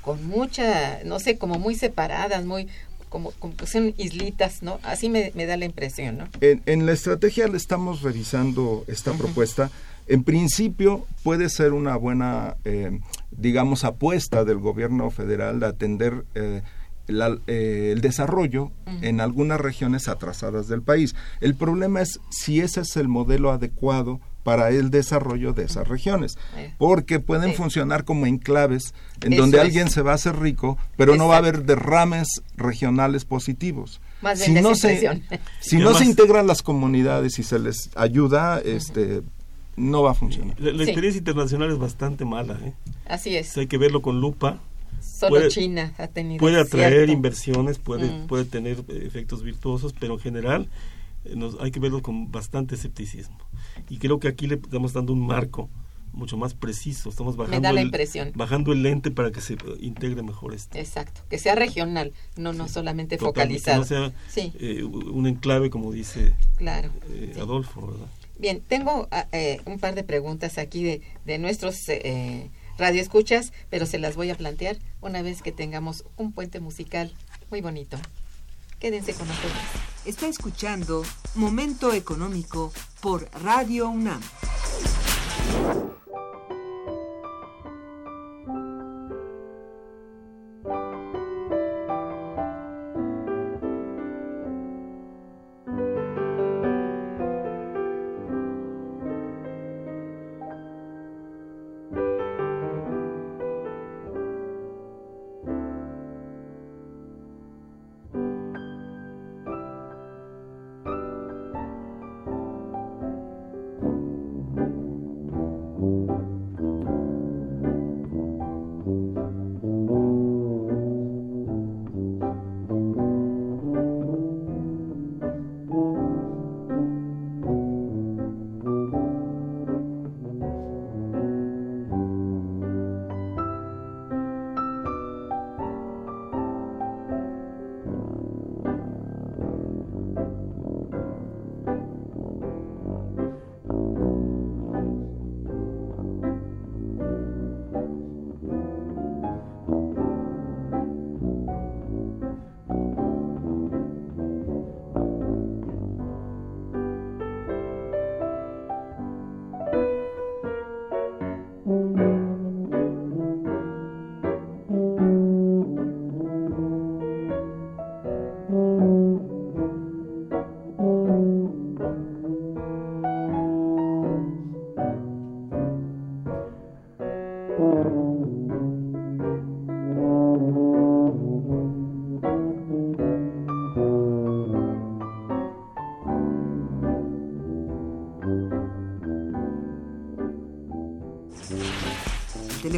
[0.02, 2.68] con mucha, no sé, como muy separadas, muy
[3.10, 4.80] como, como que son islitas, ¿no?
[4.84, 6.28] Así me, da la impresión, ¿no?
[6.42, 9.70] En, la estrategia le estamos revisando esta propuesta.
[10.08, 13.00] En principio puede ser una buena, eh,
[13.32, 16.62] digamos, apuesta del gobierno federal de atender eh,
[17.08, 21.16] eh, el desarrollo en algunas regiones atrasadas del país.
[21.42, 26.38] El problema es si ese es el modelo adecuado para el desarrollo de esas regiones,
[26.78, 31.28] porque pueden funcionar como enclaves en donde alguien se va a hacer rico, pero no
[31.28, 34.02] va a haber derrames regionales positivos.
[34.36, 35.24] si no se,
[35.62, 39.24] si no se integran las comunidades y se les ayuda, este
[39.78, 40.60] no va a funcionar.
[40.60, 42.60] La, experiencia internacional es bastante mala.
[42.64, 42.74] ¿eh?
[43.08, 43.58] Así es.
[43.58, 44.60] hay que verlo con lupa
[45.30, 46.40] Solo China ha tenido.
[46.40, 48.28] Puede atraer inversiones, puede, mm.
[48.28, 50.70] puede tener efectos virtuosos, pero en general
[51.26, 53.38] eh, nos, hay que verlo con bastante escepticismo.
[53.90, 55.70] Y creo que aquí le estamos dando un marco
[56.16, 57.10] mucho más preciso.
[57.10, 58.32] Estamos bajando, Me da la el, impresión.
[58.36, 60.78] bajando el lente para que se integre mejor esto.
[60.78, 63.80] Exacto, que sea regional, no, no solamente focalizado.
[63.80, 64.54] No sea sí.
[64.60, 67.40] eh, un enclave, como dice claro, eh, sí.
[67.40, 68.08] Adolfo, ¿verdad?
[68.38, 73.86] Bien, tengo ah, eh, un par de preguntas aquí de, de nuestros eh, radioescuchas, pero
[73.86, 77.14] se las voy a plantear una vez que tengamos un puente musical
[77.50, 77.98] muy bonito.
[78.80, 79.54] Quédense con nosotros.
[80.06, 81.04] Está escuchando
[81.34, 82.72] Momento Económico
[83.02, 84.22] por Radio UNAM.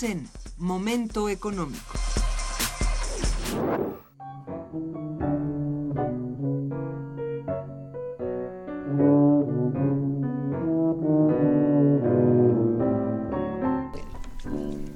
[0.00, 0.26] En
[0.56, 1.98] Momento Económico.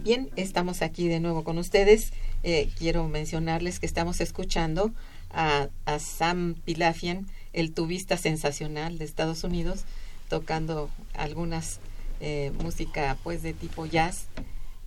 [0.02, 2.12] Bien, estamos aquí de nuevo con ustedes.
[2.42, 4.92] Eh, quiero mencionarles que estamos escuchando
[5.30, 9.84] a, a Sam Pilafian, el tubista sensacional de Estados Unidos,
[10.30, 11.80] tocando algunas
[12.20, 14.28] eh, música pues de tipo jazz.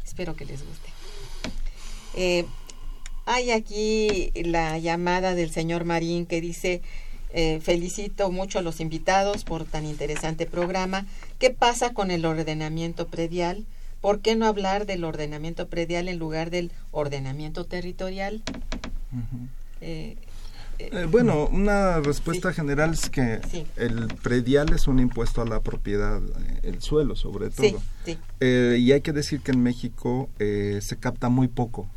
[0.09, 0.89] Espero que les guste.
[2.15, 2.45] Eh,
[3.27, 6.81] hay aquí la llamada del señor Marín que dice,
[7.31, 11.05] eh, felicito mucho a los invitados por tan interesante programa.
[11.37, 13.67] ¿Qué pasa con el ordenamiento predial?
[14.01, 18.41] ¿Por qué no hablar del ordenamiento predial en lugar del ordenamiento territorial?
[19.11, 19.47] Uh -huh.
[19.81, 20.17] eh,
[20.79, 22.55] eh, bueno, una respuesta sí.
[22.55, 23.65] general es que sí.
[23.75, 26.21] el predial es un impuesto a la propiedad,
[26.63, 27.81] el suelo sobre todo.
[28.05, 31.89] Sí, eh, y hay que decir que en México eh, se capta muy poco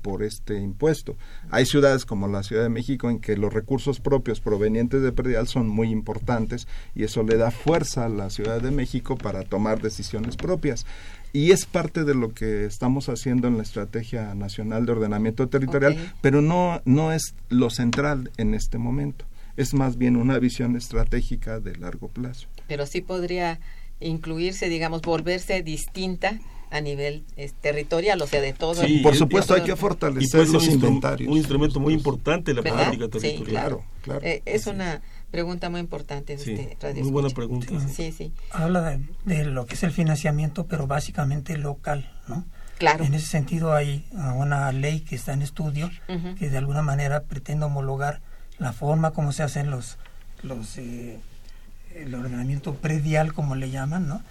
[0.00, 1.16] por este impuesto.
[1.50, 5.46] Hay ciudades como la Ciudad de México en que los recursos propios provenientes de predial
[5.46, 9.82] son muy importantes y eso le da fuerza a la Ciudad de México para tomar
[9.82, 10.86] decisiones propias
[11.32, 15.92] y es parte de lo que estamos haciendo en la estrategia nacional de ordenamiento territorial,
[15.92, 16.10] okay.
[16.20, 19.24] pero no no es lo central en este momento.
[19.56, 22.48] Es más bien una visión estratégica de largo plazo.
[22.66, 23.60] Pero sí podría
[24.00, 27.24] incluirse, digamos, volverse distinta a nivel
[27.60, 28.74] territorial, o sea, de todo.
[28.74, 31.30] Sí, por supuesto, hay que fortalecer los inventarios.
[31.30, 33.38] Un instrumento muy importante la política territorial.
[33.38, 34.20] Sí, claro, claro.
[34.22, 37.72] Eh, es una pregunta muy importante de este radio Muy buena pregunta.
[37.88, 38.32] Sí, sí.
[38.50, 42.44] Habla de, lo que es el financiamiento, pero básicamente local, ¿no?
[42.78, 43.04] Claro.
[43.04, 44.06] En ese sentido hay
[44.36, 45.90] una ley que está en estudio
[46.38, 48.22] que de alguna manera pretende homologar
[48.58, 49.98] la forma como se hacen los
[50.42, 51.18] los eh,
[51.94, 54.22] el ordenamiento predial como le llaman, ¿no?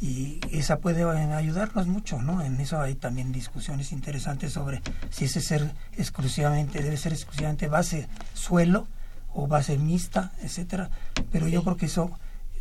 [0.00, 2.42] Y esa puede ayudarnos mucho, ¿no?
[2.42, 8.08] En eso hay también discusiones interesantes sobre si ese ser exclusivamente debe ser exclusivamente base
[8.34, 8.86] suelo
[9.32, 10.90] o base mixta, etcétera,
[11.30, 12.10] pero yo creo que eso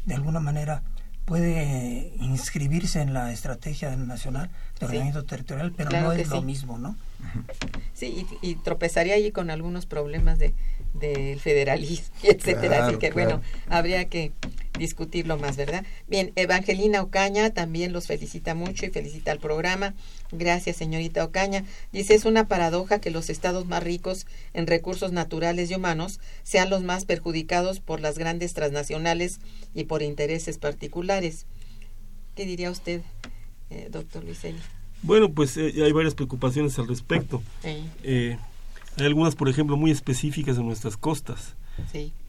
[0.05, 0.81] de alguna manera
[1.25, 4.49] puede inscribirse en la estrategia nacional
[4.79, 6.95] de ordenamiento territorial, pero no es lo mismo, ¿no?
[7.93, 10.53] Sí, y, y, tropezaría allí con algunos problemas de
[10.99, 12.87] del federalismo, etcétera.
[12.87, 14.31] Así que bueno, habría que
[14.77, 15.85] discutirlo más, ¿verdad?
[16.07, 19.93] Bien, Evangelina Ocaña también los felicita mucho y felicita al programa.
[20.31, 21.63] Gracias, señorita Ocaña.
[21.91, 26.69] Dice, es una paradoja que los estados más ricos en recursos naturales y humanos sean
[26.69, 29.39] los más perjudicados por las grandes transnacionales
[29.73, 31.45] y por intereses particulares.
[32.35, 33.01] ¿Qué diría usted,
[33.69, 34.59] eh, doctor Luiselli?
[35.01, 37.41] Bueno, pues eh, hay varias preocupaciones al respecto.
[38.03, 38.37] Eh,
[38.97, 41.55] hay algunas, por ejemplo, muy específicas en nuestras costas.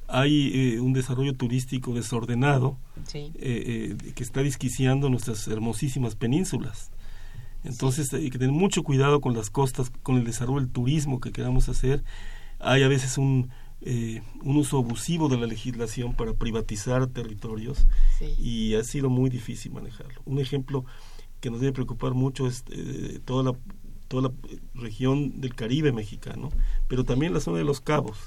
[0.07, 2.79] Hay eh, un desarrollo turístico desordenado
[3.15, 6.91] eh, eh, que está disquiciando nuestras hermosísimas penínsulas.
[7.65, 11.33] Entonces hay que tener mucho cuidado con las costas, con el desarrollo del turismo que
[11.33, 12.05] queramos hacer.
[12.59, 13.51] Hay a veces un,
[13.81, 17.87] un uso abusivo de la legislación para privatizar territorios
[18.39, 20.21] y ha sido muy difícil manejarlo.
[20.25, 20.85] Un ejemplo
[21.41, 22.65] que nos debe preocupar mucho es
[23.25, 23.59] toda la
[24.09, 24.33] toda la
[24.75, 26.51] región del Caribe mexicano,
[26.89, 28.19] pero también la zona de los cabos.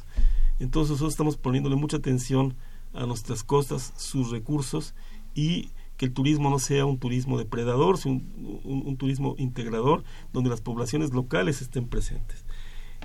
[0.59, 2.55] Entonces nosotros estamos poniéndole mucha atención
[2.93, 4.93] a nuestras costas, sus recursos
[5.33, 8.21] y que el turismo no sea un turismo depredador, sino
[8.63, 10.03] un, turismo integrador
[10.33, 12.43] donde las poblaciones locales estén presentes.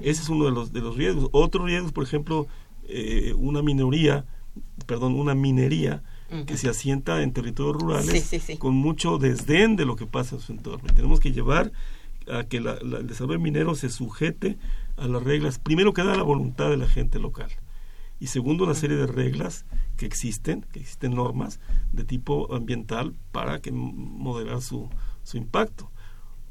[0.01, 1.29] Ese es uno de los, de los riesgos.
[1.33, 2.47] Otro riesgo, por ejemplo,
[2.89, 4.24] eh, una minoría,
[4.87, 6.03] perdón, una minería
[6.47, 10.53] que se asienta en territorios rurales con mucho desdén de lo que pasa en su
[10.53, 10.93] entorno.
[10.93, 11.70] tenemos que llevar
[12.31, 14.59] a que la, el desarrollo minero se sujete
[14.97, 17.51] a las reglas, primero que da la voluntad de la gente local
[18.18, 19.66] y segundo una serie de reglas
[19.97, 21.61] que existen, que existen normas
[21.93, 24.89] de tipo ambiental para que moderar su,
[25.22, 25.91] su impacto.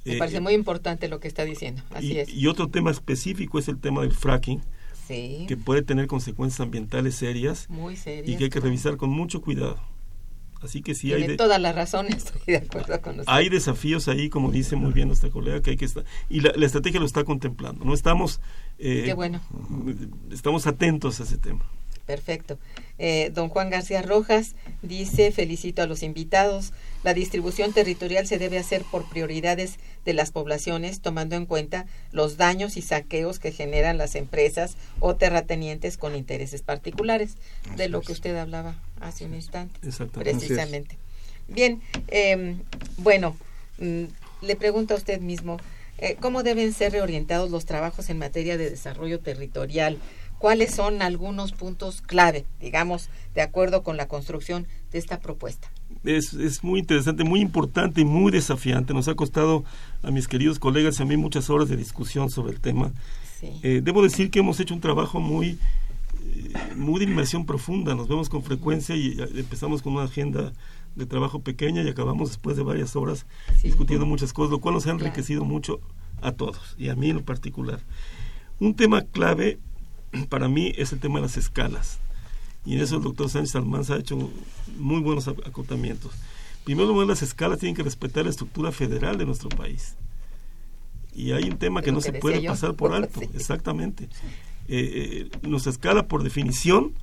[0.04, 1.82] Me parece eh, muy importante lo que está diciendo.
[1.92, 2.30] Así y, es.
[2.30, 4.62] y otro tema específico es el tema del fracking,
[5.08, 9.42] que puede tener consecuencias ambientales serias, muy serias y que hay que revisar con mucho
[9.42, 9.80] cuidado.
[10.62, 11.28] Así que sí hay...
[11.28, 13.32] De, todas las razones, estoy de acuerdo con usted.
[13.32, 16.04] Hay desafíos ahí, como dice muy bien nuestra colega, que hay que estar...
[16.30, 17.94] Y la, estrategia lo está contemplando, ¿no?
[17.94, 18.42] Estamos...
[18.80, 19.42] Eh, Qué bueno.
[20.32, 21.66] Estamos atentos a ese tema.
[22.06, 22.60] Perfecto.
[22.98, 26.72] Eh, don Juan García Rojas dice, felicito a los invitados,
[27.06, 29.76] la distribución territorial se debe hacer por prioridades
[30.06, 35.16] de las poblaciones, tomando en cuenta los daños y saqueos que generan las empresas o
[35.16, 37.36] terratenientes con intereses particulares,
[37.78, 39.80] de lo que usted hablaba hace un instante.
[40.14, 40.98] Precisamente.
[41.48, 42.56] Bien, eh,
[42.98, 43.38] bueno,
[43.78, 44.06] mm,
[44.42, 45.60] le pregunto a usted mismo,
[46.00, 50.00] eh, ¿cómo deben ser reorientados los trabajos en materia de desarrollo territorial?
[50.38, 55.72] cuáles son algunos puntos clave, digamos, de acuerdo con la construcción de esta propuesta.
[56.06, 58.94] Es, es, muy interesante, muy importante y muy desafiante.
[58.94, 59.64] Nos ha costado
[60.04, 62.92] a mis queridos colegas y a mí muchas horas de discusión sobre el tema.
[63.42, 65.60] Eh, debo decir que hemos hecho un trabajo muy,
[66.24, 67.96] eh, muy de inmersión profunda.
[67.96, 70.54] Nos vemos con frecuencia y empezamos con una agenda
[70.96, 73.26] de trabajo pequeña y acabamos después de varias horas
[73.62, 75.82] discutiendo muchas cosas, lo cual nos ha enriquecido mucho
[76.22, 77.82] a todos y a mí en particular.
[78.60, 79.60] Un tema clave
[80.30, 82.00] para mí es el tema de las escalas.
[82.66, 84.32] Y en eso el doctor Sánchez Almanza ha hecho
[84.78, 86.12] muy buenos acotamientos.
[86.64, 89.96] Primero, las escalas tienen que respetar la estructura federal de nuestro país.
[91.14, 94.10] Y hay un tema que no se puede pasar por alto, exactamente.
[94.68, 96.94] Eh, eh, nuestra escala, por definición,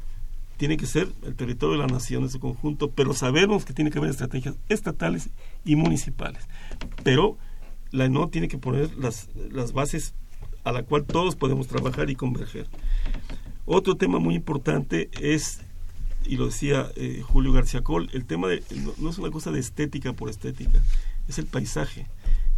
[0.56, 3.90] tiene que ser el territorio de la nación en su conjunto, pero sabemos que tiene
[3.90, 5.30] que haber estrategias estatales
[5.64, 6.48] y municipales.
[7.04, 7.38] Pero
[7.92, 10.14] la no tiene que poner las, las bases
[10.64, 12.66] a la cual todos podemos trabajar y converger.
[13.64, 15.60] Otro tema muy importante es,
[16.24, 18.62] y lo decía eh, Julio García Col, el tema de,
[18.98, 20.82] no, es una cosa de estética por estética,
[21.28, 22.06] es el paisaje.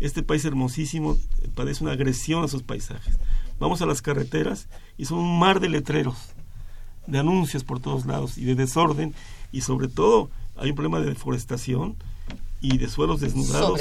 [0.00, 1.18] Este país hermosísimo
[1.54, 3.16] padece una agresión a sus paisajes.
[3.60, 6.16] Vamos a las carreteras y son un mar de letreros,
[7.06, 9.14] de anuncios por todos lados y de desorden
[9.52, 11.96] y sobre todo hay un problema de deforestación
[12.60, 13.78] y de suelos desnudados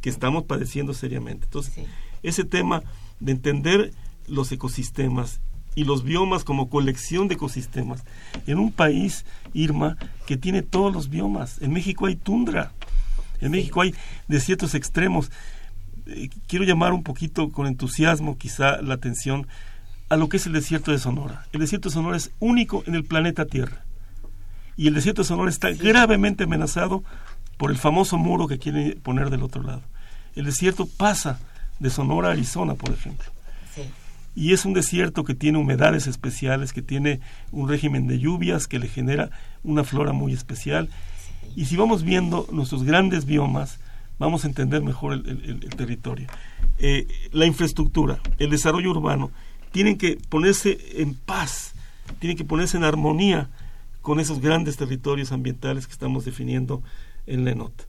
[0.00, 1.46] que estamos padeciendo seriamente.
[1.46, 1.84] Entonces,
[2.22, 2.82] ese tema
[3.18, 3.92] de entender
[4.28, 5.40] los ecosistemas
[5.74, 8.04] y los biomas como colección de ecosistemas.
[8.46, 9.96] En un país, Irma,
[10.26, 11.60] que tiene todos los biomas.
[11.60, 12.72] En México hay tundra,
[13.40, 13.94] en México hay
[14.28, 15.30] desiertos extremos.
[16.06, 19.46] Eh, quiero llamar un poquito con entusiasmo quizá la atención
[20.08, 21.46] a lo que es el desierto de Sonora.
[21.52, 23.84] El desierto de Sonora es único en el planeta Tierra.
[24.76, 27.04] Y el desierto de Sonora está gravemente amenazado
[27.56, 29.82] por el famoso muro que quieren poner del otro lado.
[30.34, 31.38] El desierto pasa
[31.78, 33.30] de Sonora a Arizona, por ejemplo.
[34.34, 37.20] Y es un desierto que tiene humedades especiales, que tiene
[37.50, 39.30] un régimen de lluvias que le genera
[39.62, 40.88] una flora muy especial.
[41.56, 43.80] Y si vamos viendo nuestros grandes biomas,
[44.18, 46.28] vamos a entender mejor el, territorio.
[46.78, 49.30] Eh, la infraestructura, el desarrollo urbano,
[49.72, 51.74] tienen que ponerse en paz,
[52.18, 53.50] tienen que ponerse en armonía
[54.02, 56.82] con esos grandes territorios ambientales que estamos definiendo
[57.26, 57.86] en la ENOT.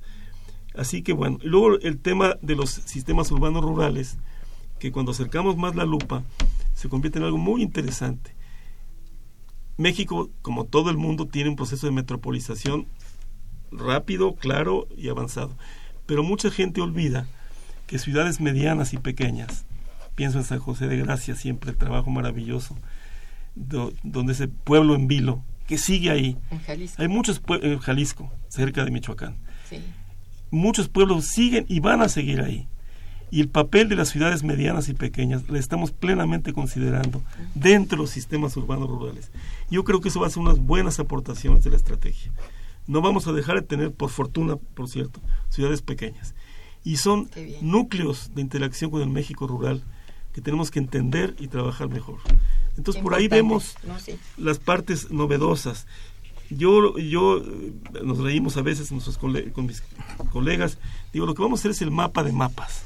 [0.75, 4.17] Así que bueno, luego el tema de los sistemas urbanos rurales,
[4.81, 6.23] que cuando acercamos más la lupa,
[6.73, 8.33] se convierte en algo muy interesante.
[9.77, 12.87] México, como todo el mundo, tiene un proceso de metropolización
[13.71, 15.55] rápido, claro y avanzado.
[16.07, 17.27] Pero mucha gente olvida
[17.85, 19.65] que ciudades medianas y pequeñas,
[20.15, 22.75] pienso en San José de Gracia, siempre el trabajo maravilloso,
[23.53, 26.39] donde ese pueblo en vilo, que sigue ahí.
[26.49, 26.99] En Jalisco.
[26.99, 29.37] Hay muchos en Jalisco, cerca de Michoacán.
[30.49, 32.67] Muchos pueblos siguen y van a seguir ahí.
[33.31, 37.23] Y el papel de las ciudades medianas y pequeñas le estamos plenamente considerando
[37.55, 39.31] dentro de los sistemas urbanos rurales.
[39.69, 42.31] Yo creo que eso va a ser unas buenas aportaciones de la estrategia.
[42.87, 46.35] No vamos a dejar de tener, por fortuna, por cierto, ciudades pequeñas.
[46.83, 47.29] Y son
[47.61, 49.81] núcleos de interacción con el México rural
[50.33, 52.19] que tenemos que entender y trabajar mejor.
[52.77, 53.75] Entonces por ahí vemos
[54.37, 55.87] las partes novedosas.
[56.49, 57.73] Yo, yo eh,
[58.03, 58.91] nos reímos a veces
[59.53, 59.83] con mis
[60.31, 60.77] colegas,
[61.13, 62.83] digo, lo que vamos a hacer es el mapa de mapas,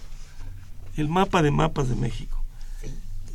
[0.95, 2.43] el mapa de mapas de México.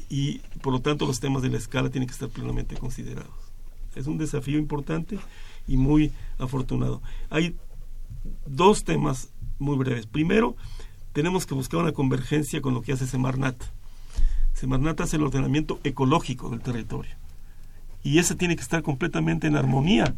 [0.08, 3.30] Y por lo tanto los temas de la escala tienen que estar plenamente considerados.
[3.94, 5.18] Es un desafío importante
[5.66, 7.02] y muy afortunado.
[7.28, 7.56] Hay
[8.46, 10.06] dos temas muy breves.
[10.06, 10.56] Primero,
[11.12, 13.62] tenemos que buscar una convergencia con lo que hace Semarnat.
[14.54, 17.14] Semarnat hace el ordenamiento ecológico del territorio.
[18.02, 20.14] Y ese tiene que estar completamente en armonía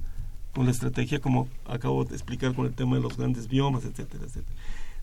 [0.54, 4.24] con la estrategia, como acabo de explicar con el tema de los grandes biomas, etcétera,
[4.24, 4.54] etcétera.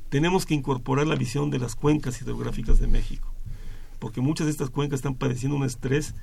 [0.09, 3.31] Tenemos que incorporar la visión de las cuencas hidrográficas de México,
[3.99, 6.15] porque muchas de estas cuencas están padeciendo un estrés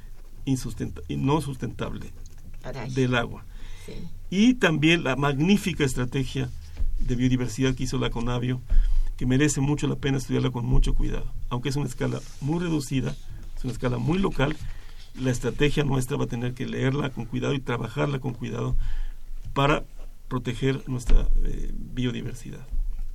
[1.08, 2.12] no sustentable
[2.94, 3.44] del agua.
[4.30, 6.50] Y también la magnífica estrategia
[6.98, 8.60] de biodiversidad que hizo la Conavio,
[9.16, 11.32] que merece mucho la pena estudiarla con mucho cuidado.
[11.48, 13.16] Aunque es una escala muy reducida,
[13.56, 14.56] es una escala muy local,
[15.14, 18.76] la estrategia nuestra va a tener que leerla con cuidado y trabajarla con cuidado
[19.54, 19.84] para
[20.28, 22.66] proteger nuestra eh, biodiversidad.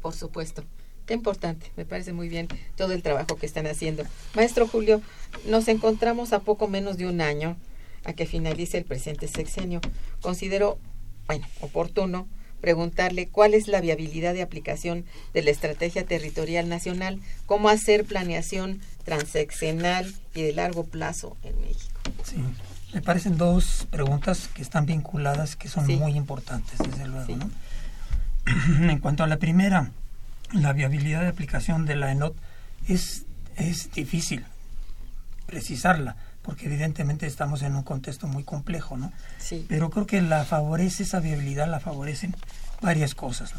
[0.01, 0.63] Por supuesto.
[1.05, 2.47] Qué importante, me parece muy bien
[2.77, 4.03] todo el trabajo que están haciendo.
[4.35, 5.01] Maestro Julio,
[5.45, 7.57] nos encontramos a poco menos de un año
[8.05, 9.81] a que finalice el presente sexenio.
[10.21, 10.77] Considero,
[11.27, 12.27] bueno, oportuno
[12.61, 18.79] preguntarle cuál es la viabilidad de aplicación de la estrategia territorial nacional, cómo hacer planeación
[19.03, 21.99] transeccional y de largo plazo en México.
[22.23, 22.37] Sí,
[22.93, 27.35] me parecen dos preguntas que están vinculadas, que son muy importantes, desde luego.
[28.45, 29.91] En cuanto a la primera,
[30.53, 32.35] la viabilidad de aplicación de la ENOT
[32.87, 33.25] es,
[33.55, 34.45] es difícil
[35.45, 39.11] precisarla porque evidentemente estamos en un contexto muy complejo, ¿no?
[39.37, 39.65] Sí.
[39.69, 42.35] Pero creo que la favorece, esa viabilidad la favorecen
[42.81, 43.53] varias cosas.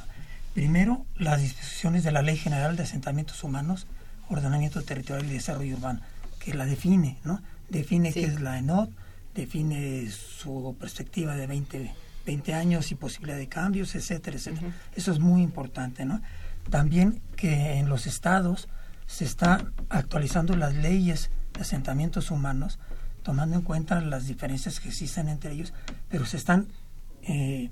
[0.54, 3.86] Primero, las disposiciones de la Ley General de Asentamientos Humanos,
[4.28, 6.00] Ordenamiento Territorial y Desarrollo Urbano,
[6.40, 7.40] que la define, ¿no?
[7.68, 8.90] Define qué es la ENOT,
[9.34, 11.94] define su perspectiva de 20,
[12.24, 14.72] 20 años y posibilidad de cambios, etcétera, etcétera.
[14.94, 16.22] Eso es muy importante, ¿no?
[16.70, 18.68] También que en los estados
[19.06, 22.78] se están actualizando las leyes de asentamientos humanos,
[23.22, 25.72] tomando en cuenta las diferencias que existen entre ellos,
[26.08, 26.68] pero se están
[27.22, 27.70] eh,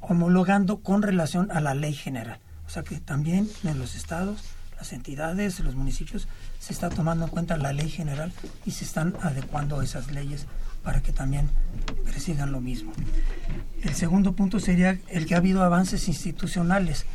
[0.00, 2.38] homologando con relación a la ley general.
[2.66, 4.42] O sea que también en los estados,
[4.76, 6.28] las entidades, los municipios,
[6.58, 8.32] se está tomando en cuenta la ley general
[8.64, 10.46] y se están adecuando esas leyes
[10.82, 11.48] para que también
[12.04, 12.92] presidan lo mismo.
[13.82, 17.06] El segundo punto sería el que ha habido avances institucionales.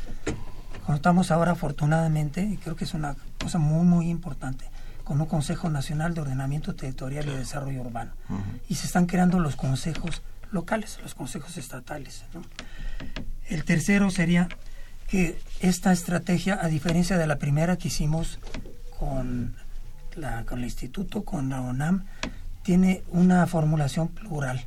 [0.85, 4.65] Contamos ahora afortunadamente, y creo que es una cosa muy, muy importante,
[5.03, 8.11] con un Consejo Nacional de Ordenamiento Territorial y Desarrollo Urbano.
[8.67, 12.23] Y se están creando los consejos locales, los consejos estatales.
[13.47, 14.49] El tercero sería
[15.07, 18.39] que esta estrategia, a diferencia de la primera que hicimos
[18.99, 19.55] con,
[20.15, 22.05] la, con el instituto, con la ONAM,
[22.67, 24.65] tiene una formulación plural.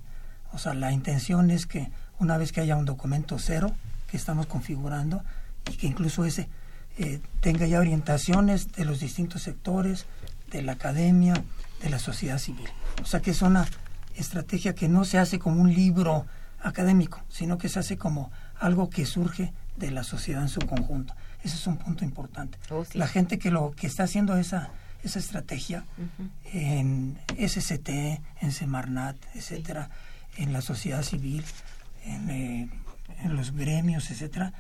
[0.55, 3.73] O sea, la intención es que una vez que haya un documento cero
[4.11, 5.23] que estamos configurando
[5.71, 6.49] y que incluso ese
[6.97, 10.07] eh, tenga ya orientaciones de los distintos sectores,
[10.51, 11.35] de la academia,
[11.83, 12.71] de la sociedad civil.
[13.03, 13.67] O sea que es una
[14.15, 16.25] estrategia que no se hace como un libro
[16.63, 21.13] académico, sino que se hace como algo que surge de la sociedad en su conjunto.
[21.45, 22.57] Ese es un punto importante.
[22.71, 24.71] Oh, la gente que lo que está haciendo esa
[25.03, 25.85] esa estrategia
[26.53, 27.89] en SCT,
[28.41, 29.91] en Semarnat, etcétera,
[30.37, 31.45] en la sociedad civil,
[32.05, 32.69] eh,
[33.23, 34.53] en, los gremios, etcétera,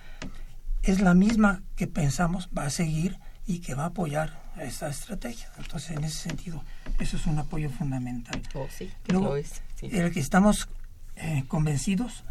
[0.82, 5.50] es la misma que pensamos va a seguir y que va a apoyar esta estrategia.
[5.58, 6.62] Entonces, en ese sentido,
[6.98, 8.42] eso es un apoyo fundamental.
[8.54, 10.68] Oh, sí, Luego, el que estamos
[11.16, 12.24] eh, convencidos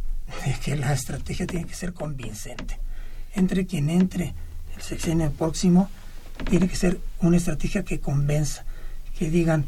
[0.45, 2.79] de que la estrategia tiene que ser convincente.
[3.35, 4.33] Entre quien entre
[4.75, 5.89] el sexenio próximo,
[6.49, 8.65] tiene que ser una estrategia que convenza,
[9.17, 9.65] que digan,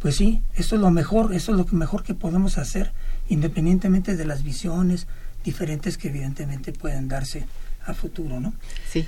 [0.00, 2.92] pues sí, esto es lo mejor, esto es lo mejor que podemos hacer,
[3.28, 5.06] independientemente de las visiones
[5.44, 7.46] diferentes que evidentemente pueden darse
[7.86, 8.54] a futuro, ¿no?
[8.90, 9.06] Sí.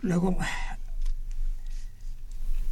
[0.00, 0.36] Luego,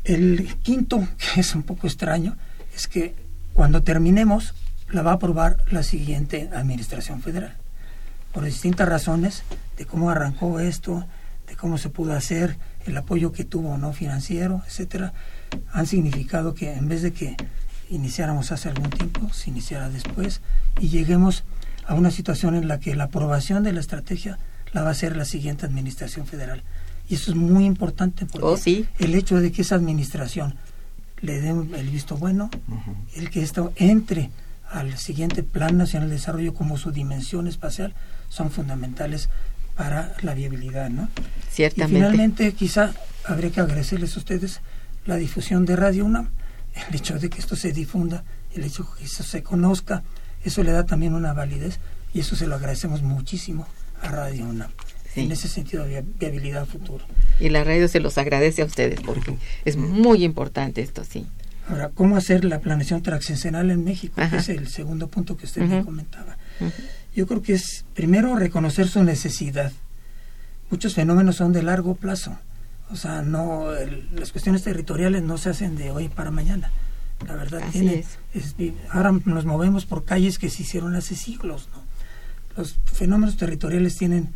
[0.05, 2.37] el quinto, que es un poco extraño,
[2.75, 3.15] es que
[3.55, 4.55] cuando terminemos
[4.91, 7.57] la va a aprobar la siguiente administración federal,
[8.33, 9.43] por distintas razones
[9.77, 11.07] de cómo arrancó esto,
[11.49, 15.13] de cómo se pudo hacer, el apoyo que tuvo no financiero, etcétera,
[15.73, 17.37] han significado que en vez de que
[17.91, 20.41] iniciáramos hace algún tiempo, se iniciara después
[20.81, 21.45] y lleguemos
[21.87, 24.39] a una situación en la que la aprobación de la estrategia
[24.73, 26.63] la va a hacer la siguiente administración federal.
[27.09, 28.87] Y eso es muy importante porque oh, sí.
[28.99, 30.57] el hecho de que esa administración
[31.21, 32.51] le dé el visto bueno,
[33.15, 34.31] el que esto entre
[34.71, 37.95] al siguiente Plan Nacional de Desarrollo como su dimensión espacial,
[38.29, 39.29] son fundamentales
[39.77, 41.09] para la viabilidad, ¿no?
[41.51, 41.99] Ciertamente.
[41.99, 44.61] Y finalmente, quizá habría que agradecerles a ustedes
[45.05, 46.31] la difusión de Radio UNAM,
[46.89, 48.25] el hecho de que esto se difunda,
[48.55, 50.03] el hecho de que esto se conozca,
[50.45, 51.79] eso le da también una validez
[52.15, 53.67] y eso se lo agradecemos muchísimo
[54.03, 54.71] a Radio UNAM.
[55.15, 57.03] En ese sentido, de viabilidad futuro.
[57.41, 61.27] Y la radio se los agradece a ustedes porque es muy importante esto, sí.
[61.71, 64.21] Ahora, ¿cómo hacer la planeación transcensional en México?
[64.21, 66.37] es el segundo punto que usted me comentaba
[67.17, 69.73] yo creo que es primero reconocer su necesidad.
[70.71, 72.39] Muchos fenómenos son de largo plazo.
[72.91, 73.69] O sea, no
[74.13, 76.71] las cuestiones territoriales no se hacen de hoy para mañana.
[77.27, 78.05] La verdad tiene
[78.35, 78.55] es.
[78.91, 81.83] ahora nos movemos por calles que se hicieron hace siglos, ¿no?
[82.55, 84.35] Los fenómenos territoriales tienen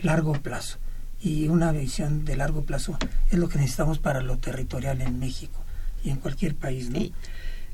[0.00, 0.78] largo plazo
[1.20, 2.98] y una visión de largo plazo
[3.30, 5.60] es lo que necesitamos para lo territorial en México
[6.02, 6.98] y en cualquier país, ¿no?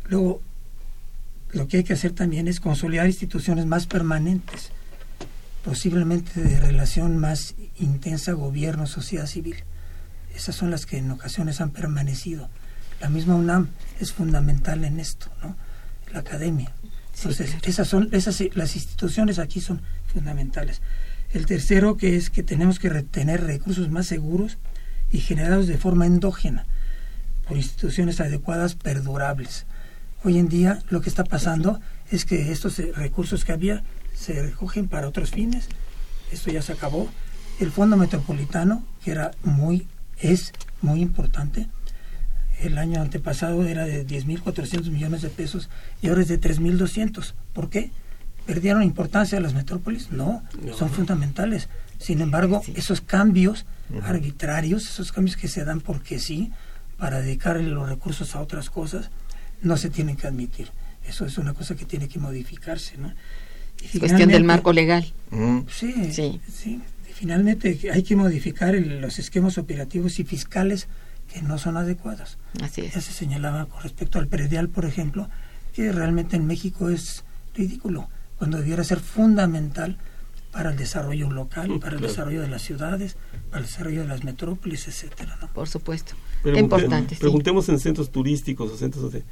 [0.07, 0.43] Luego
[1.55, 4.71] lo que hay que hacer también es consolidar instituciones más permanentes,
[5.65, 9.57] posiblemente de relación más intensa gobierno, sociedad civil.
[10.35, 12.49] Esas son las que en ocasiones han permanecido.
[13.01, 13.69] La misma UNAM
[14.01, 15.57] es fundamental en esto, ¿no?
[16.13, 16.73] La academia.
[17.17, 19.81] Entonces, esas son esas las instituciones aquí son
[20.13, 20.83] fundamentales.
[21.33, 24.59] El tercero que es que tenemos que retener recursos más seguros
[25.13, 26.67] y generados de forma endógena
[27.47, 29.67] por instituciones adecuadas perdurables.
[30.27, 34.43] Hoy en día lo que está pasando es que estos eh, recursos que había se
[34.43, 35.69] recogen para otros fines.
[36.33, 37.11] Esto ya se acabó.
[37.61, 39.87] El Fondo Metropolitano, que era muy,
[40.19, 41.69] es muy importante,
[42.61, 45.69] el año antepasado era de 10.400 millones de pesos
[46.01, 47.35] y ahora es de 3.200.
[47.53, 47.91] ¿Por qué?
[48.47, 50.11] ¿Perdieron importancia las metrópolis?
[50.11, 50.43] No,
[50.79, 51.69] son fundamentales.
[51.99, 53.67] Sin embargo, esos cambios
[54.03, 56.51] arbitrarios, esos cambios que se dan porque sí,
[56.97, 59.11] para dedicar los recursos a otras cosas,
[59.65, 60.71] no se tienen que admitir.
[61.07, 63.13] Eso es una cosa que tiene que modificarse, ¿no?
[63.99, 65.13] Cuestión del marco legal.
[65.69, 66.81] Sí, sí, sí.
[67.13, 70.89] finalmente hay que modificar los esquemas operativos y fiscales
[71.33, 72.39] que no son adecuados.
[72.63, 72.95] Así es.
[72.95, 75.29] Ya se señalaba con respecto al predial, por ejemplo,
[75.75, 78.09] que realmente en México es ridículo,
[78.39, 79.99] cuando debiera ser fundamental
[80.53, 83.17] para el desarrollo local, para el desarrollo de las ciudades,
[83.51, 85.49] para el desarrollo de las metrópolis, etcétera, ¿no?
[85.49, 86.15] Por supuesto.
[86.45, 87.17] Importante.
[87.17, 89.25] Preguntemos en centros turísticos o centros de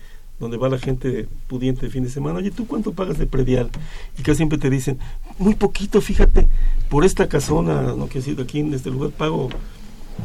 [0.43, 3.71] donde va la gente pudiente de fin de semana, oye, ¿tú cuánto pagas de predial?
[4.19, 4.99] Y que siempre te dicen,
[5.39, 6.49] muy poquito, fíjate,
[6.91, 9.51] por esta casona, no quiero decir, aquí en este lugar pago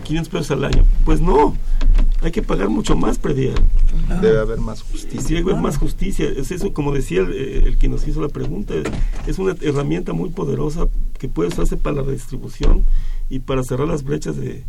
[0.05, 0.84] 500 pesos al año.
[1.05, 1.55] Pues no,
[2.24, 3.61] hay que pagar mucho más predial.
[4.20, 5.38] Debe haber más justicia.
[5.38, 6.28] Debe haber más justicia.
[6.28, 8.74] Es eso, como decía el, el, que nos hizo la pregunta,
[9.28, 10.88] es una herramienta muy poderosa
[11.20, 12.84] que puede usarse para la redistribución
[13.30, 14.63] y para cerrar las brechas de,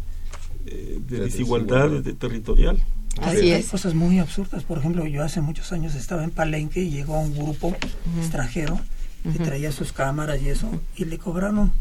[0.67, 2.79] eh, de, desigualdad, territorial.
[3.23, 4.63] Hay, cosas muy absurdas.
[4.65, 7.77] Por ejemplo, yo hace muchos años estaba en Palenque y llegó un grupo
[8.19, 8.79] extranjero
[9.25, 11.73] que traía sus cámaras y eso, y le cobraron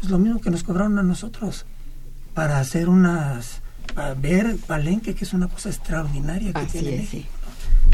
[0.00, 1.66] pues, lo mismo que nos cobraron a nosotros
[2.34, 3.60] para hacer unas,
[3.94, 7.28] para ver Palenque, que es una cosa extraordinaria que tiene México.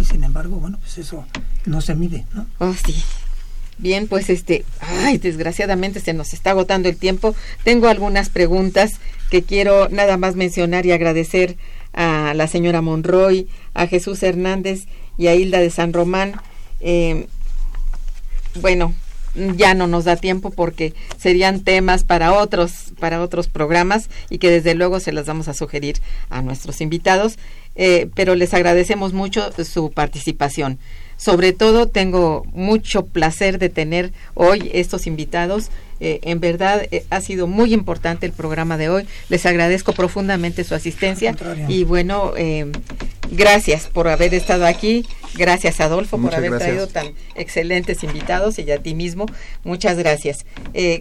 [0.00, 1.26] Y sin embargo, bueno, pues eso
[1.64, 2.46] no se mide, ¿no?
[2.58, 2.94] Oh, sí.
[3.78, 7.34] Bien, pues este, ay, desgraciadamente se nos está agotando el tiempo.
[7.62, 8.94] Tengo algunas preguntas
[9.30, 11.56] que quiero nada más mencionar y agradecer
[11.96, 14.86] a la señora Monroy, a Jesús Hernández
[15.18, 16.40] y a Hilda de San Román.
[16.80, 17.26] Eh,
[18.60, 18.94] bueno,
[19.56, 24.50] ya no nos da tiempo porque serían temas para otros para otros programas y que
[24.50, 25.96] desde luego se las vamos a sugerir
[26.30, 27.38] a nuestros invitados
[27.74, 30.78] eh, pero les agradecemos mucho su participación
[31.18, 35.70] sobre todo tengo mucho placer de tener hoy estos invitados
[36.00, 39.06] eh, en verdad eh, ha sido muy importante el programa de hoy.
[39.28, 41.34] Les agradezco profundamente su asistencia
[41.68, 42.70] y bueno, eh,
[43.30, 45.06] gracias por haber estado aquí.
[45.34, 49.26] Gracias Adolfo por haber traído tan excelentes invitados y a ti mismo.
[49.64, 50.46] Muchas gracias.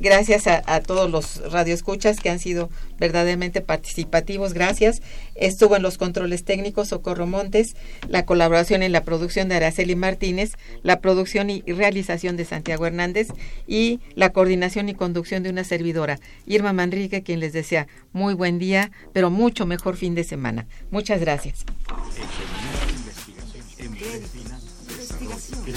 [0.01, 2.69] gracias a, a, todos los radioescuchas que han sido
[2.99, 4.53] verdaderamente participativos.
[4.53, 5.01] Gracias.
[5.35, 7.75] Estuvo en los controles técnicos Socorro Montes,
[8.07, 13.29] la colaboración en la producción de Araceli Martínez, la producción y realización de Santiago Hernández
[13.67, 18.59] y la coordinación y conducción de una servidora, Irma Manrique, quien les desea muy buen
[18.59, 20.67] día, pero mucho mejor fin de semana.
[20.91, 21.65] Muchas gracias.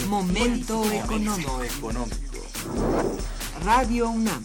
[0.08, 1.60] Momento económico.
[3.64, 4.44] Radio UNAM